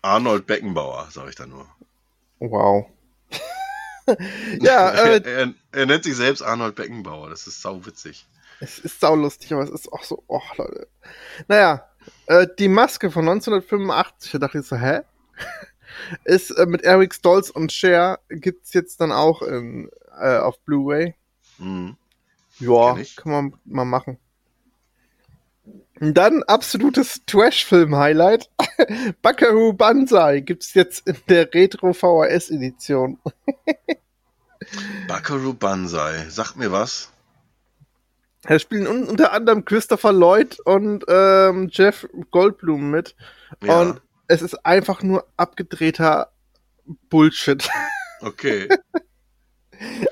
[0.01, 1.69] Arnold Beckenbauer, sag ich da nur.
[2.39, 2.87] Wow.
[4.61, 7.31] ja, äh, er, er, er, nennt sich selbst Arnold Beckenbauer.
[7.31, 8.27] Das ist sau witzig.
[8.63, 10.87] Es ist sau lustig, aber es ist auch so, oh Leute.
[11.49, 11.85] Naja,
[12.27, 15.01] äh, die Maske von 1985, da dachte ich so, hä?
[16.25, 21.17] ist äh, mit Eric Stolz und Cher gibt's jetzt dann auch in, äh, auf Blu-ray.
[21.59, 21.97] Mhm.
[22.61, 24.19] Ja, kann man mal machen.
[26.01, 28.49] Und dann absolutes Trash-Film-Highlight.
[29.23, 33.19] Buckaroo Banzai gibt's jetzt in der Retro-VHS-Edition.
[35.09, 37.12] Buckaroo Banzai, sagt mir was.
[38.43, 43.15] Da spielen unter anderem Christopher Lloyd und ähm, Jeff Goldblum mit.
[43.63, 43.81] Ja.
[43.81, 46.33] Und es ist einfach nur abgedrehter
[47.09, 47.69] Bullshit.
[48.25, 48.69] Okay.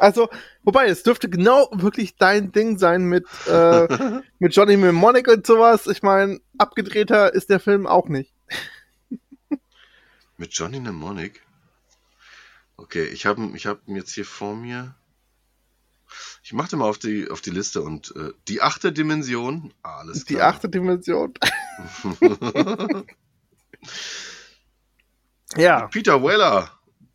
[0.01, 0.29] Also,
[0.65, 3.87] wobei, es dürfte genau wirklich dein Ding sein mit, äh,
[4.41, 5.87] mit Johnny Mnemonic und sowas.
[5.87, 8.35] Ich meine, abgedrehter ist der Film auch nicht.
[10.39, 11.41] mit Johnny Mnemonic?
[12.77, 14.97] Okay, ich habe ich hab ihn jetzt hier vor mir.
[16.43, 19.73] Ich machte mal auf die, auf die Liste und äh, die achte Dimension.
[19.83, 20.39] Alles klar.
[20.39, 21.35] Die achte Dimension.
[25.57, 25.87] ja.
[25.89, 26.71] Peter Weller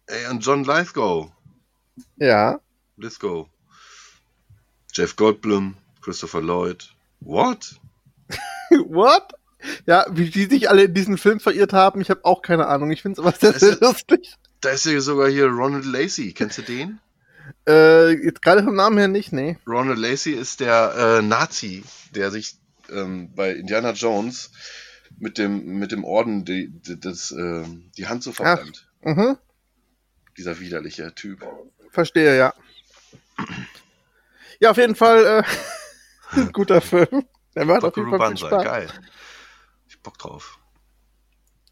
[0.07, 1.32] ey, und John Lithgow.
[2.17, 2.59] Ja.
[2.97, 3.49] Let's go.
[4.93, 6.93] Jeff Goldblum, Christopher Lloyd.
[7.19, 7.80] What?
[8.69, 9.34] What?
[9.86, 12.91] Ja, wie die sich alle in diesen Film verirrt haben, ich habe auch keine Ahnung.
[12.91, 14.36] Ich finde es aber sehr, sehr lustig.
[14.61, 16.34] Da ist ja sogar hier Ronald Lacey.
[16.34, 16.99] Kennst du den?
[17.65, 19.57] Äh, gerade vom Namen her nicht, nee.
[19.67, 22.57] Ronald Lacey ist der äh, Nazi, der sich
[22.89, 24.51] ähm, bei Indiana Jones
[25.17, 27.63] mit dem, mit dem Orden die, die, das, äh,
[27.97, 28.87] die Hand so verbrennt.
[29.01, 29.37] Mhm.
[30.37, 31.45] Dieser widerliche Typ.
[31.91, 32.53] Verstehe, ja.
[34.59, 35.43] Ja, auf jeden Fall äh,
[36.39, 37.25] ein guter Film.
[37.55, 38.63] Der macht auf jeden Fall viel Spaß.
[38.63, 38.89] Geil.
[39.87, 40.59] Ich Bock drauf.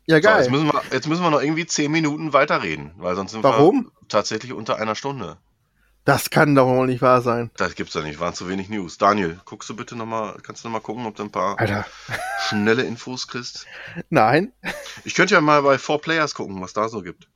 [0.06, 0.36] Ja, geil.
[0.36, 3.44] So, jetzt, müssen wir, jetzt müssen wir noch irgendwie 10 Minuten weiterreden, weil sonst sind
[3.44, 3.92] Warum?
[4.00, 5.38] wir tatsächlich unter einer Stunde.
[6.06, 7.50] Das kann doch wohl nicht wahr sein.
[7.56, 8.98] Das gibt's doch nicht, waren zu wenig News.
[8.98, 11.86] Daniel, guckst du bitte nochmal, kannst du nochmal gucken, ob du ein paar Alter.
[12.50, 13.66] schnelle Infos kriegst?
[14.10, 14.52] Nein.
[15.06, 17.30] Ich könnte ja mal bei 4 Players gucken, was da so gibt.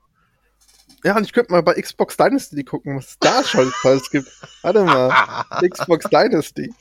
[1.03, 4.29] Ja, und ich könnte mal bei Xbox Dynasty gucken, was es da schon Falls gibt.
[4.63, 5.45] Warte mal.
[5.69, 6.73] Xbox Dynasty.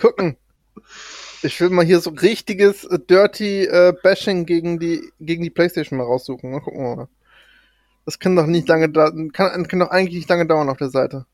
[0.00, 0.36] Gucken.
[1.42, 5.98] Ich will mal hier so richtiges äh, Dirty äh, Bashing gegen die, gegen die Playstation
[5.98, 6.50] mal raussuchen.
[6.50, 7.08] Mal gucken wir mal.
[8.06, 10.90] Das kann doch nicht lange dauern, kann, kann doch eigentlich nicht lange dauern auf der
[10.90, 11.26] Seite.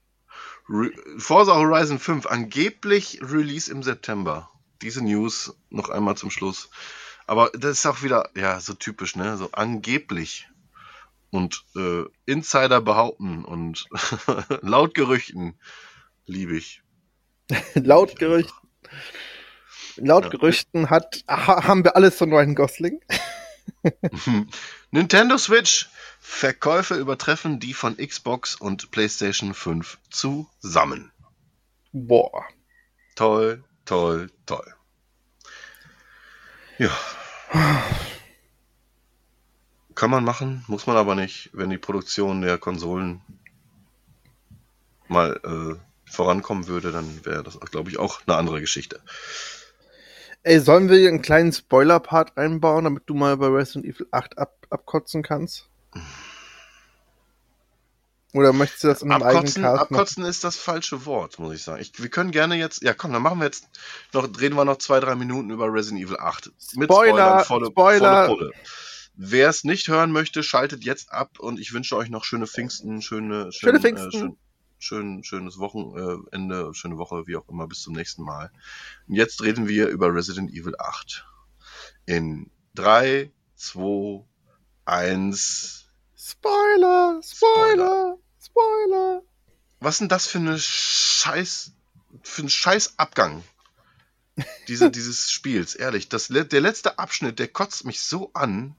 [0.68, 4.50] Re Forza Horizon 5, angeblich Release im September.
[4.80, 6.70] Diese News noch einmal zum Schluss.
[7.26, 9.36] Aber das ist auch wieder, ja, so typisch, ne?
[9.36, 10.48] So angeblich.
[11.30, 13.86] Und äh, Insider behaupten und
[14.62, 15.58] laut Gerüchten
[16.26, 16.82] liebe ich.
[17.74, 18.68] laut Gerüchten.
[19.96, 20.30] Laut ja.
[20.30, 23.00] Gerüchten hat, haben wir alles von Ryan Gosling.
[24.90, 25.88] Nintendo Switch.
[26.24, 31.10] Verkäufe übertreffen die von Xbox und PlayStation 5 zusammen.
[31.92, 32.44] Boah.
[33.16, 34.74] Toll, toll, toll.
[36.78, 36.96] Ja.
[39.94, 43.20] Kann man machen, muss man aber nicht, wenn die Produktion der Konsolen
[45.08, 49.00] mal äh, vorankommen würde, dann wäre das, glaube ich, auch eine andere Geschichte.
[50.44, 54.38] Ey, sollen wir hier einen kleinen Spoiler-Part einbauen, damit du mal bei Resident Evil 8
[54.38, 55.68] ab abkotzen kannst?
[58.32, 61.54] Oder möchtest du das in einem abkotzen, eigenen Cast Abkotzen ist das falsche Wort, muss
[61.54, 61.82] ich sagen.
[61.82, 63.68] Ich, wir können gerne jetzt, ja komm, dann machen wir jetzt
[64.12, 66.50] noch, reden wir noch zwei, drei Minuten über Resident Evil 8.
[66.74, 68.26] Mit Spoiler, Spoilern, volle, Spoiler.
[68.26, 68.50] volle.
[69.14, 73.02] Wer es nicht hören möchte, schaltet jetzt ab und ich wünsche euch noch schöne Pfingsten,
[73.02, 74.08] schöne, schöne, schöne Pfingsten.
[74.08, 74.36] Äh, schön,
[74.82, 78.50] schön, schönes Wochenende, schöne Woche, wie auch immer, bis zum nächsten Mal.
[79.06, 81.24] Und jetzt reden wir über Resident Evil 8.
[82.06, 84.24] In 3, 2,
[84.84, 85.86] 1.
[86.16, 89.22] Spoiler, Spoiler, Spoiler.
[89.80, 91.72] Was denn das für eine Scheiß,
[92.22, 93.42] für ein Scheiß Abgang?
[94.66, 96.08] Diese, dieses Spiels, ehrlich.
[96.08, 98.74] Das, der letzte Abschnitt, der kotzt mich so an.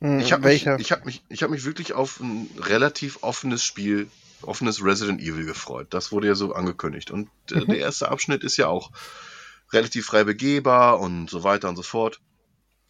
[0.00, 3.64] Hm, ich habe mich, ich hab mich, ich hab mich wirklich auf ein relativ offenes
[3.64, 4.10] Spiel,
[4.42, 5.88] offenes Resident Evil gefreut.
[5.90, 7.10] Das wurde ja so angekündigt.
[7.10, 7.66] Und mhm.
[7.66, 8.90] der erste Abschnitt ist ja auch
[9.72, 12.20] relativ frei begehbar und so weiter und so fort.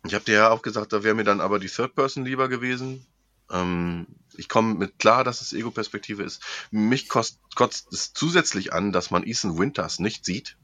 [0.07, 2.49] Ich habe dir ja auch gesagt, da wäre mir dann aber die Third Person lieber
[2.49, 3.07] gewesen.
[3.51, 6.43] Ähm, ich komme mit klar, dass es Ego-Perspektive ist.
[6.71, 10.57] Mich kost, kotzt es zusätzlich an, dass man Ethan Winters nicht sieht.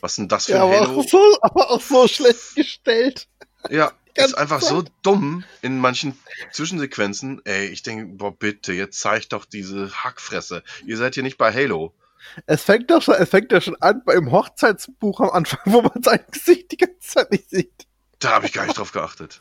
[0.00, 1.00] Was denn das für ja, ein aber Halo?
[1.00, 3.28] Auch so, aber auch so schlecht gestellt.
[3.70, 6.18] Ja, ist einfach so dumm in manchen
[6.52, 7.40] Zwischensequenzen.
[7.44, 10.62] Ey, ich denke, boah, bitte, jetzt zeigt doch diese Hackfresse.
[10.86, 11.94] Ihr seid hier nicht bei Halo.
[12.46, 16.02] Es fängt doch schon, es fängt ja schon an beim Hochzeitsbuch am Anfang, wo man
[16.02, 17.86] sein Gesicht die ganze Zeit nicht sieht.
[18.18, 19.40] Da habe ich gar nicht drauf geachtet.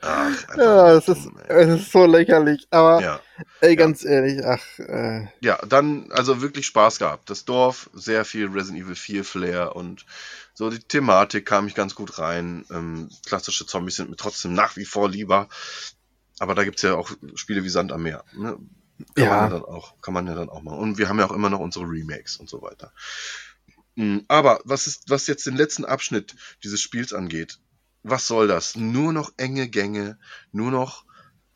[0.00, 3.20] Ach, ja, es ist, es ist so lächerlich, aber ja.
[3.60, 4.10] ey, ganz ja.
[4.10, 4.78] ehrlich, ach.
[4.78, 5.28] Äh.
[5.40, 7.30] Ja, dann, also wirklich Spaß gehabt.
[7.30, 10.04] Das Dorf, sehr viel Resident Evil 4 Flair und
[10.56, 12.64] so die Thematik kam ich ganz gut rein.
[12.70, 15.50] Ähm, klassische Zombies sind mir trotzdem nach wie vor lieber.
[16.38, 18.24] Aber da gibt es ja auch Spiele wie Sand am Meer.
[18.32, 18.56] Ne?
[19.14, 19.28] Kann ja.
[19.28, 20.78] man ja dann auch, kann man ja dann auch machen.
[20.78, 22.90] Und wir haben ja auch immer noch unsere Remakes und so weiter.
[23.96, 26.34] Mm, aber was ist, was jetzt den letzten Abschnitt
[26.64, 27.58] dieses Spiels angeht,
[28.02, 28.76] was soll das?
[28.76, 30.18] Nur noch enge Gänge,
[30.52, 31.04] nur noch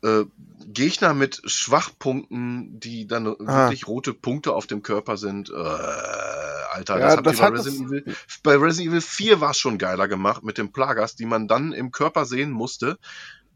[0.03, 0.25] äh,
[0.67, 3.35] Gegner mit Schwachpunkten, die dann ah.
[3.37, 5.49] wirklich rote Punkte auf dem Körper sind.
[5.49, 8.15] Äh, Alter, ja, das habt das ihr bei Resident Evil.
[8.43, 11.73] Bei Resident Evil 4 war es schon geiler gemacht mit dem Plagas, die man dann
[11.73, 12.97] im Körper sehen musste.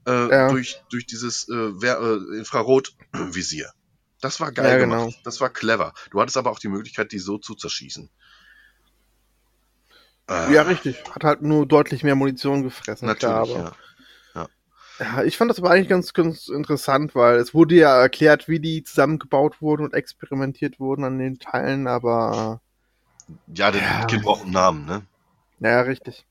[0.07, 0.49] Äh, ja.
[0.51, 3.71] durch, durch dieses äh, äh, Infrarotvisier.
[4.21, 5.07] Das war geil ja, gemacht.
[5.07, 5.13] Genau.
[5.23, 5.93] Das war clever.
[6.11, 8.09] Du hattest aber auch die Möglichkeit, die so zu zerschießen.
[10.29, 11.03] Äh, ja, richtig.
[11.11, 13.07] Hat halt nur deutlich mehr Munition gefressen.
[13.07, 13.71] Natürlich, klar, ja.
[14.99, 15.23] Ja.
[15.23, 18.83] ich fand das aber eigentlich ganz, ganz interessant, weil es wurde ja erklärt, wie die
[18.83, 22.61] zusammengebaut wurden und experimentiert wurden an den Teilen, aber.
[23.53, 24.05] Ja, das ja.
[24.05, 25.01] Kind braucht einen Namen, ne?
[25.59, 26.25] Ja, richtig.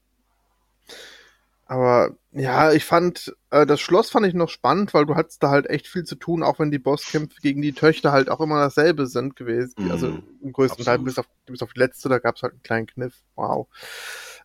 [1.66, 5.50] Aber ja, ich fand, äh, das Schloss fand ich noch spannend, weil du hattest da
[5.50, 8.60] halt echt viel zu tun, auch wenn die Bosskämpfe gegen die Töchter halt auch immer
[8.60, 9.86] dasselbe sind gewesen.
[9.86, 12.52] Mm, also im größten Teil bis auf, bis auf die letzte, da gab es halt
[12.52, 13.14] einen kleinen Kniff.
[13.34, 13.68] Wow.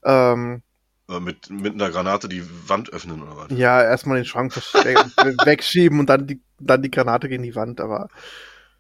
[0.04, 0.69] Ähm, äh,
[1.20, 3.58] mit, mit einer Granate die Wand öffnen oder was?
[3.58, 4.56] Ja, erstmal den Schrank
[5.46, 8.10] wegschieben und dann die, dann die Granate gegen die Wand, aber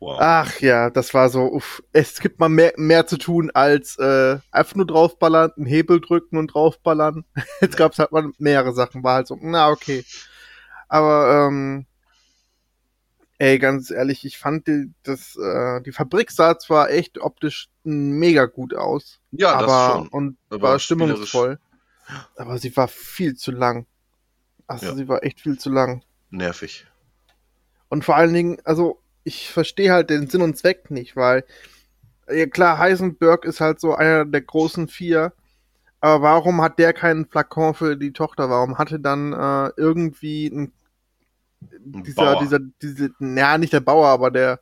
[0.01, 0.17] Wow.
[0.21, 4.37] Ach ja, das war so, uff, es gibt mal mehr, mehr zu tun als äh,
[4.49, 7.25] einfach nur draufballern, einen Hebel drücken und draufballern.
[7.61, 10.05] Jetzt gab es halt mal mehrere Sachen, war halt so, na okay.
[10.87, 11.85] Aber ähm,
[13.39, 18.45] ey, ganz ehrlich, ich fand die, das, äh, die Fabrik sah zwar echt optisch mega
[18.45, 19.19] gut aus.
[19.31, 20.07] Ja, aber, das schon.
[20.07, 21.59] Und aber war stimmungsvoll.
[22.35, 23.85] Aber sie war viel zu lang.
[24.67, 24.95] Also ja.
[24.95, 26.03] sie war echt viel zu lang.
[26.29, 26.85] Nervig.
[27.89, 31.43] Und vor allen Dingen, also ich verstehe halt den Sinn und Zweck nicht, weil
[32.31, 35.33] ja klar, Heisenberg ist halt so einer der großen vier,
[35.99, 38.49] aber warum hat der keinen Flakon für die Tochter?
[38.49, 40.71] Warum hatte dann äh, irgendwie ein,
[41.61, 42.39] dieser, Bauer.
[42.39, 44.59] dieser, diese, naja, nicht der Bauer, aber der,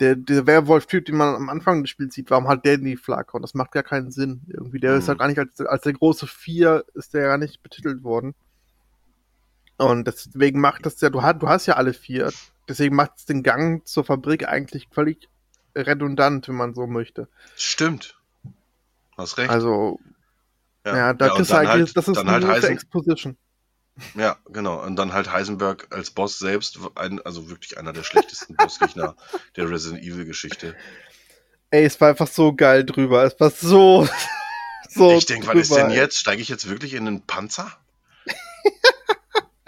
[0.00, 3.42] der, der Werwolf-Typ, den man am Anfang des Spiels sieht, warum hat der die Flakon?
[3.42, 4.42] Das macht gar keinen Sinn.
[4.48, 4.98] Irgendwie, der mhm.
[4.98, 8.34] ist halt gar nicht als, als der große Vier ist der gar nicht betitelt worden.
[9.76, 12.32] Und deswegen macht das ja, du hast, du hast ja alle vier.
[12.68, 15.28] Deswegen macht es den Gang zur Fabrik eigentlich völlig
[15.74, 17.28] redundant, wenn man so möchte.
[17.56, 18.18] Stimmt.
[19.16, 19.50] Hast recht.
[19.50, 20.00] Also,
[20.84, 23.36] ja, ja da ja, ist eigentlich, halt, das ist dann halt Heisen, Exposition.
[24.14, 24.82] Ja, genau.
[24.82, 29.16] Und dann halt Heisenberg als Boss selbst, ein, also wirklich einer der schlechtesten Bossgegner
[29.56, 30.76] der Resident Evil Geschichte.
[31.70, 33.24] Ey, es war einfach so geil drüber.
[33.24, 34.08] Es war so.
[34.88, 36.18] so ich denke, was ist denn jetzt?
[36.18, 37.70] Steige ich jetzt wirklich in einen Panzer?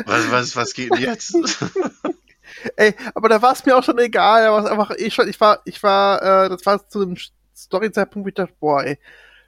[0.04, 1.34] was, was, was geht denn jetzt?
[2.76, 4.42] Ey, aber da war es mir auch schon egal.
[4.42, 7.16] Da war einfach, ich, ich war, ich war, äh, das war zu dem
[7.56, 8.98] Story-Zeitpunkt, wo ich dachte, boah, ey,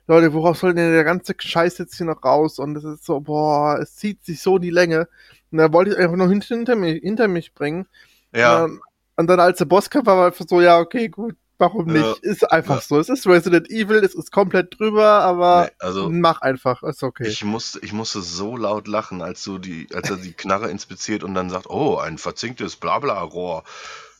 [0.07, 2.59] Leute, worauf soll denn der ganze Scheiß jetzt hier noch raus?
[2.59, 5.09] Und es ist so, boah, es zieht sich so in die Länge.
[5.50, 7.86] Und da wollte ich einfach noch hinter, hinter, mich, hinter mich bringen.
[8.34, 8.64] Ja.
[8.64, 8.80] Und dann,
[9.16, 12.05] und dann als der Bosskampf war, war einfach so, ja, okay, gut, warum nicht?
[12.05, 12.14] Ja.
[12.22, 12.80] Ist einfach ja.
[12.80, 12.98] so.
[12.98, 17.28] Es ist Resident Evil, es ist komplett drüber, aber nee, also, mach einfach, ist okay.
[17.28, 21.22] Ich musste, ich musste so laut lachen, als du die, als er die Knarre inspiziert
[21.22, 23.64] und dann sagt, oh, ein verzinktes Blabla-Rohr.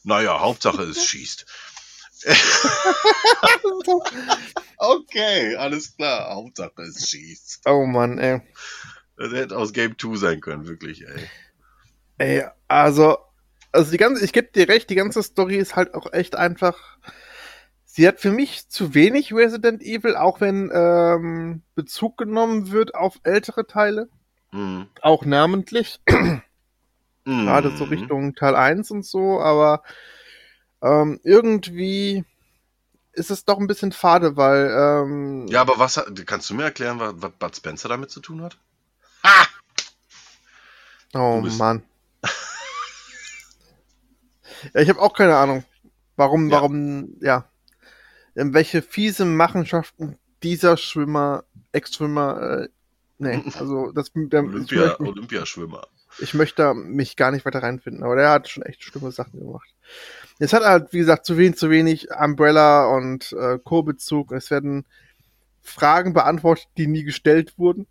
[0.05, 1.47] Naja, Hauptsache es schießt.
[4.83, 6.35] okay, alles klar.
[6.35, 7.63] Hauptsache es schießt.
[7.67, 8.43] Oh Mann, ey.
[9.17, 11.29] Das hätte aus Game 2 sein können, wirklich, ey.
[12.19, 13.19] Ey, also,
[13.71, 16.99] also die ganze, ich gebe dir recht, die ganze Story ist halt auch echt einfach.
[17.85, 23.21] Sie hat für mich zu wenig Resident Evil, auch wenn ähm, Bezug genommen wird auf
[23.23, 24.09] ältere Teile.
[24.51, 24.87] Mhm.
[25.01, 26.01] Auch namentlich.
[26.09, 26.43] mhm.
[27.25, 29.83] Gerade so Richtung Teil 1 und so, aber
[30.83, 32.25] ähm, irgendwie
[33.13, 34.71] ist es doch ein bisschen fade, weil.
[34.71, 38.43] Ähm, ja, aber was kannst du mir erklären, was, was Bud Spencer damit zu tun
[38.43, 38.59] hat?
[39.23, 39.47] Ah!
[41.15, 41.83] Oh Mann.
[44.75, 45.65] ja, ich habe auch keine Ahnung.
[46.17, 46.57] Warum, ja.
[46.57, 47.49] warum, ja.
[48.35, 52.69] In welche fiese Machenschaften dieser Schwimmer, Ex-Schwimmer, äh,
[53.19, 55.87] nee, also das der, Olympia, Olympiaschwimmer.
[56.19, 59.75] Ich möchte mich gar nicht weiter reinfinden, aber der hat schon echt schlimme Sachen gemacht.
[60.39, 64.33] Es hat halt, wie gesagt, zu wenig, zu wenig Umbrella und äh, Co-Bezug.
[64.33, 64.85] Es werden
[65.63, 67.87] Fragen beantwortet, die nie gestellt wurden.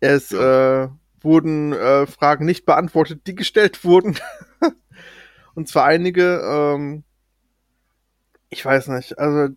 [0.00, 0.88] Es äh,
[1.20, 4.18] wurden äh, Fragen nicht beantwortet, die gestellt wurden.
[5.54, 7.04] und zwar einige, ähm,
[8.48, 9.54] ich weiß nicht, also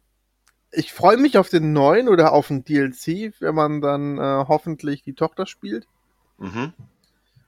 [0.71, 5.03] ich freue mich auf den neuen oder auf den DLC, wenn man dann äh, hoffentlich
[5.03, 5.87] die Tochter spielt.
[6.37, 6.73] Mhm.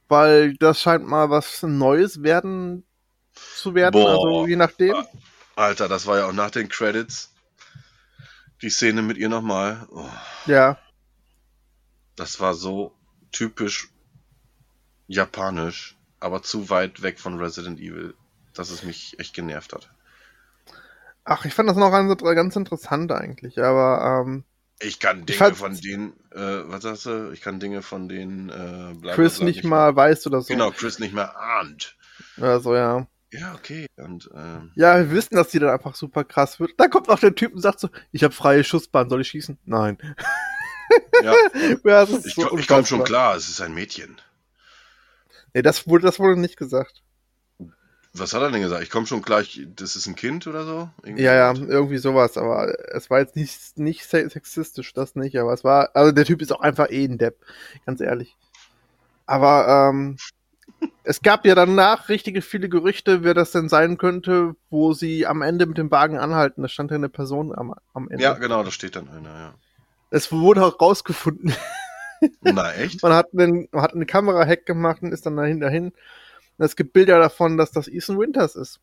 [0.08, 2.86] Weil das scheint mal was Neues werden
[3.34, 4.10] zu werden, Boah.
[4.10, 4.96] also je nachdem.
[5.56, 7.34] Alter, das war ja auch nach den Credits.
[8.62, 9.88] Die Szene mit ihr nochmal.
[9.92, 10.10] Oh.
[10.46, 10.78] Ja.
[12.16, 12.96] Das war so
[13.32, 13.90] typisch
[15.08, 18.16] japanisch, aber zu weit weg von Resident Evil,
[18.54, 19.90] dass es mich echt genervt hat.
[21.24, 24.44] Ach, ich fand das noch ganz, ganz interessant eigentlich, aber ähm,
[24.80, 27.32] ich kann Dinge ich von denen, äh, was sagst du?
[27.32, 30.54] Ich kann Dinge von denen äh, Chris nicht, nicht mal weiß oder so.
[30.54, 31.96] Genau, Chris nicht mehr ahnt.
[32.40, 33.08] Also ja.
[33.32, 33.88] Ja, okay.
[33.98, 36.72] Und, ähm, ja, wir wissen, dass die dann einfach super krass wird.
[36.78, 39.58] Da kommt auch der Typ und sagt so, ich habe freie Schussbahn, soll ich schießen?
[39.66, 39.98] Nein.
[41.22, 41.34] Ja,
[41.84, 44.22] ja ich, so ich komme schon klar, es ist ein Mädchen.
[45.54, 47.04] Nee, das wurde, das wurde nicht gesagt.
[48.20, 48.84] Was hat er denn gesagt?
[48.84, 50.90] Ich komme schon klar, ich, das ist ein Kind oder so?
[51.04, 55.54] Irgendwie ja, ja, irgendwie sowas, aber es war jetzt nicht, nicht sexistisch, das nicht, aber
[55.54, 57.38] es war, also der Typ ist auch einfach eh ein Depp,
[57.86, 58.36] ganz ehrlich.
[59.26, 60.18] Aber, ähm,
[61.04, 65.42] es gab ja danach richtige viele Gerüchte, wer das denn sein könnte, wo sie am
[65.42, 66.62] Ende mit dem Wagen anhalten.
[66.62, 68.24] Da stand ja eine Person am, am Ende.
[68.24, 69.54] Ja, genau, da steht dann einer, ja.
[70.10, 71.54] Es wurde auch rausgefunden.
[72.42, 73.02] Na, echt?
[73.04, 75.94] man, hat einen, man hat eine Kamera-Hack gemacht und ist dann dahin dahin.
[76.58, 78.80] Und es gibt Bilder davon, dass das Ethan Winters ist.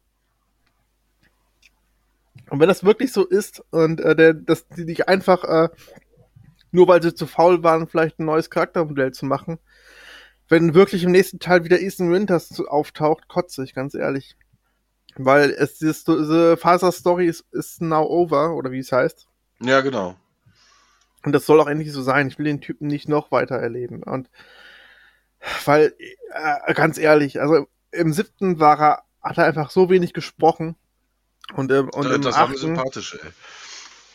[2.50, 5.68] Und wenn das wirklich so ist und äh, der, dass die nicht einfach, äh,
[6.72, 9.58] nur weil sie zu faul waren, vielleicht ein neues Charaktermodell zu machen,
[10.48, 14.36] wenn wirklich im nächsten Teil wieder Ethan Winters auftaucht, kotze ich, ganz ehrlich.
[15.16, 19.28] Weil es ist, diese Faser-Story ist, ist now over, oder wie es heißt.
[19.60, 20.16] Ja, genau.
[21.24, 22.28] Und das soll auch endlich so sein.
[22.28, 24.02] Ich will den Typen nicht noch weiter erleben.
[24.02, 24.28] Und
[25.64, 25.94] weil,
[26.32, 30.76] äh, ganz ehrlich, also im siebten war er, hat er einfach so wenig gesprochen.
[31.54, 33.30] Und, ähm, und das, im das achten, sympathisch, ey.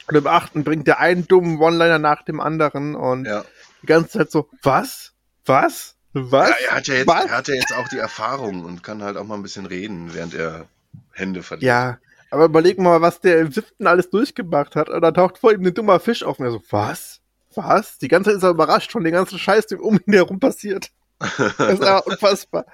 [0.07, 3.45] Und im achten bringt der einen dummen One-Liner nach dem anderen und ja.
[3.83, 5.13] die ganze Zeit so, was?
[5.45, 5.95] Was?
[6.13, 6.49] Was?
[6.49, 9.17] Ja, er, hat ja jetzt, er hat ja jetzt auch die Erfahrung und kann halt
[9.17, 10.65] auch mal ein bisschen reden, während er
[11.11, 11.67] Hände verliert.
[11.67, 11.99] Ja,
[12.31, 14.89] aber überleg mal, was der im siebten alles durchgemacht hat.
[14.89, 16.39] Und da taucht vor ihm ein dummer Fisch auf.
[16.39, 17.21] Und er so, was?
[17.55, 17.97] Was?
[17.99, 20.91] Die ganze Zeit ist er überrascht von dem ganzen Scheiß, der um ihn herum passiert.
[21.19, 22.65] Das ist ja unfassbar.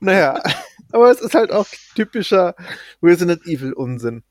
[0.00, 0.42] naja,
[0.92, 2.54] aber es ist halt auch typischer
[3.02, 4.22] Resident Evil Unsinn.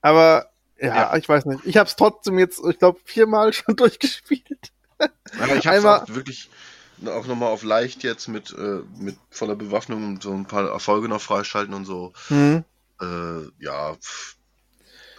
[0.00, 1.16] Aber ja, ja.
[1.16, 1.64] ich weiß nicht.
[1.64, 4.72] Ich habe es trotzdem jetzt, ich glaube, viermal schon durchgespielt.
[4.98, 6.50] Aber ich habe wirklich
[7.06, 11.08] auch nochmal auf leicht jetzt mit, äh, mit voller Bewaffnung und so ein paar Erfolge
[11.08, 12.12] noch freischalten und so.
[12.28, 12.64] Mhm.
[13.00, 13.96] Äh, ja,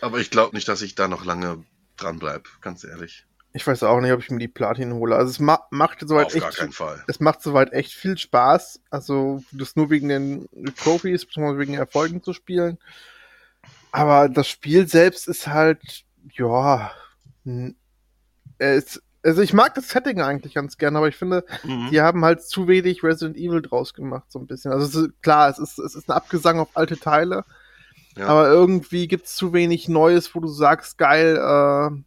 [0.01, 1.63] aber ich glaube nicht, dass ich da noch lange
[1.97, 3.25] dran bleibe, ganz ehrlich.
[3.55, 5.15] Ich weiß auch nicht, ob ich mir die Platin hole.
[5.15, 6.43] Also es ma macht soweit Auf echt.
[6.43, 7.01] Gar keinen Fall.
[7.07, 8.81] Es macht soweit echt viel Spaß.
[8.89, 12.77] Also das nur wegen den Trophies, beziehungsweise wegen den Erfolgen zu spielen.
[13.93, 16.03] Aber das Spiel selbst ist halt,
[16.33, 16.91] ja,
[18.57, 21.87] es, Also ich mag das Setting eigentlich ganz gerne, aber ich finde, mhm.
[21.91, 24.73] die haben halt zu wenig Resident Evil draus gemacht, so ein bisschen.
[24.73, 27.45] Also es ist, klar, es ist, es ist ein Abgesang auf alte Teile,
[28.17, 28.27] ja.
[28.27, 32.03] aber irgendwie gibt es zu wenig Neues, wo du sagst, geil, äh,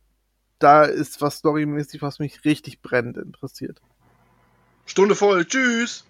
[0.58, 3.80] da ist was storymäßig, was mich richtig brennend interessiert.
[4.86, 6.04] Stunde voll, tschüss!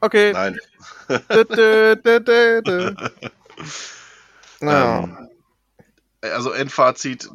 [0.00, 0.32] Okay.
[0.32, 0.58] Nein.
[1.08, 2.94] dö, dö, dö,
[4.60, 5.28] ähm,
[6.20, 7.30] also Endfazit,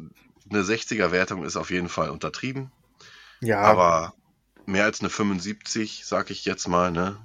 [0.50, 2.70] eine 60er-Wertung ist auf jeden Fall untertrieben.
[3.40, 3.60] Ja.
[3.60, 4.14] Aber
[4.66, 7.16] mehr als eine 75, sag ich jetzt mal, ne,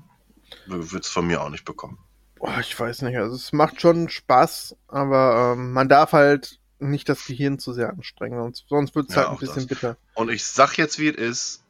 [0.65, 1.99] wird es von mir auch nicht bekommen.
[2.39, 7.09] Oh, ich weiß nicht, also es macht schon Spaß, aber ähm, man darf halt nicht
[7.09, 9.67] das Gehirn zu sehr anstrengen, sonst, sonst wird es ja, halt ein bisschen das.
[9.67, 9.97] bitter.
[10.13, 11.63] Und ich sag jetzt, wie es ist,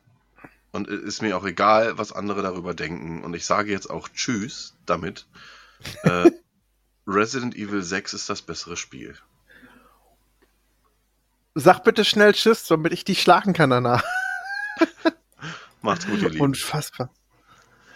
[0.72, 4.10] und es ist mir auch egal, was andere darüber denken, und ich sage jetzt auch
[4.10, 5.26] Tschüss damit.
[6.04, 6.32] äh,
[7.08, 9.16] Resident Evil 6 ist das bessere Spiel.
[11.56, 14.04] Sag bitte schnell Tschüss, damit ich dich schlagen kann danach.
[15.82, 16.44] Macht's gut, ihr Lieben.
[16.44, 17.10] Unfassbar.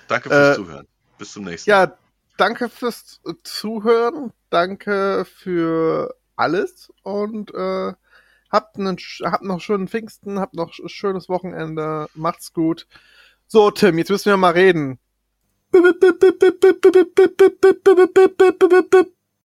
[0.07, 0.88] Danke fürs äh, Zuhören.
[1.18, 1.86] Bis zum nächsten Mal.
[1.86, 1.97] Ja,
[2.38, 4.34] danke fürs Zuhören.
[4.49, 7.93] Danke für alles und äh,
[8.51, 12.07] habt, einen, habt noch schönen Pfingsten, habt noch ein schönes Wochenende.
[12.15, 12.87] Macht's gut.
[13.47, 14.99] So, Tim, jetzt müssen wir mal reden.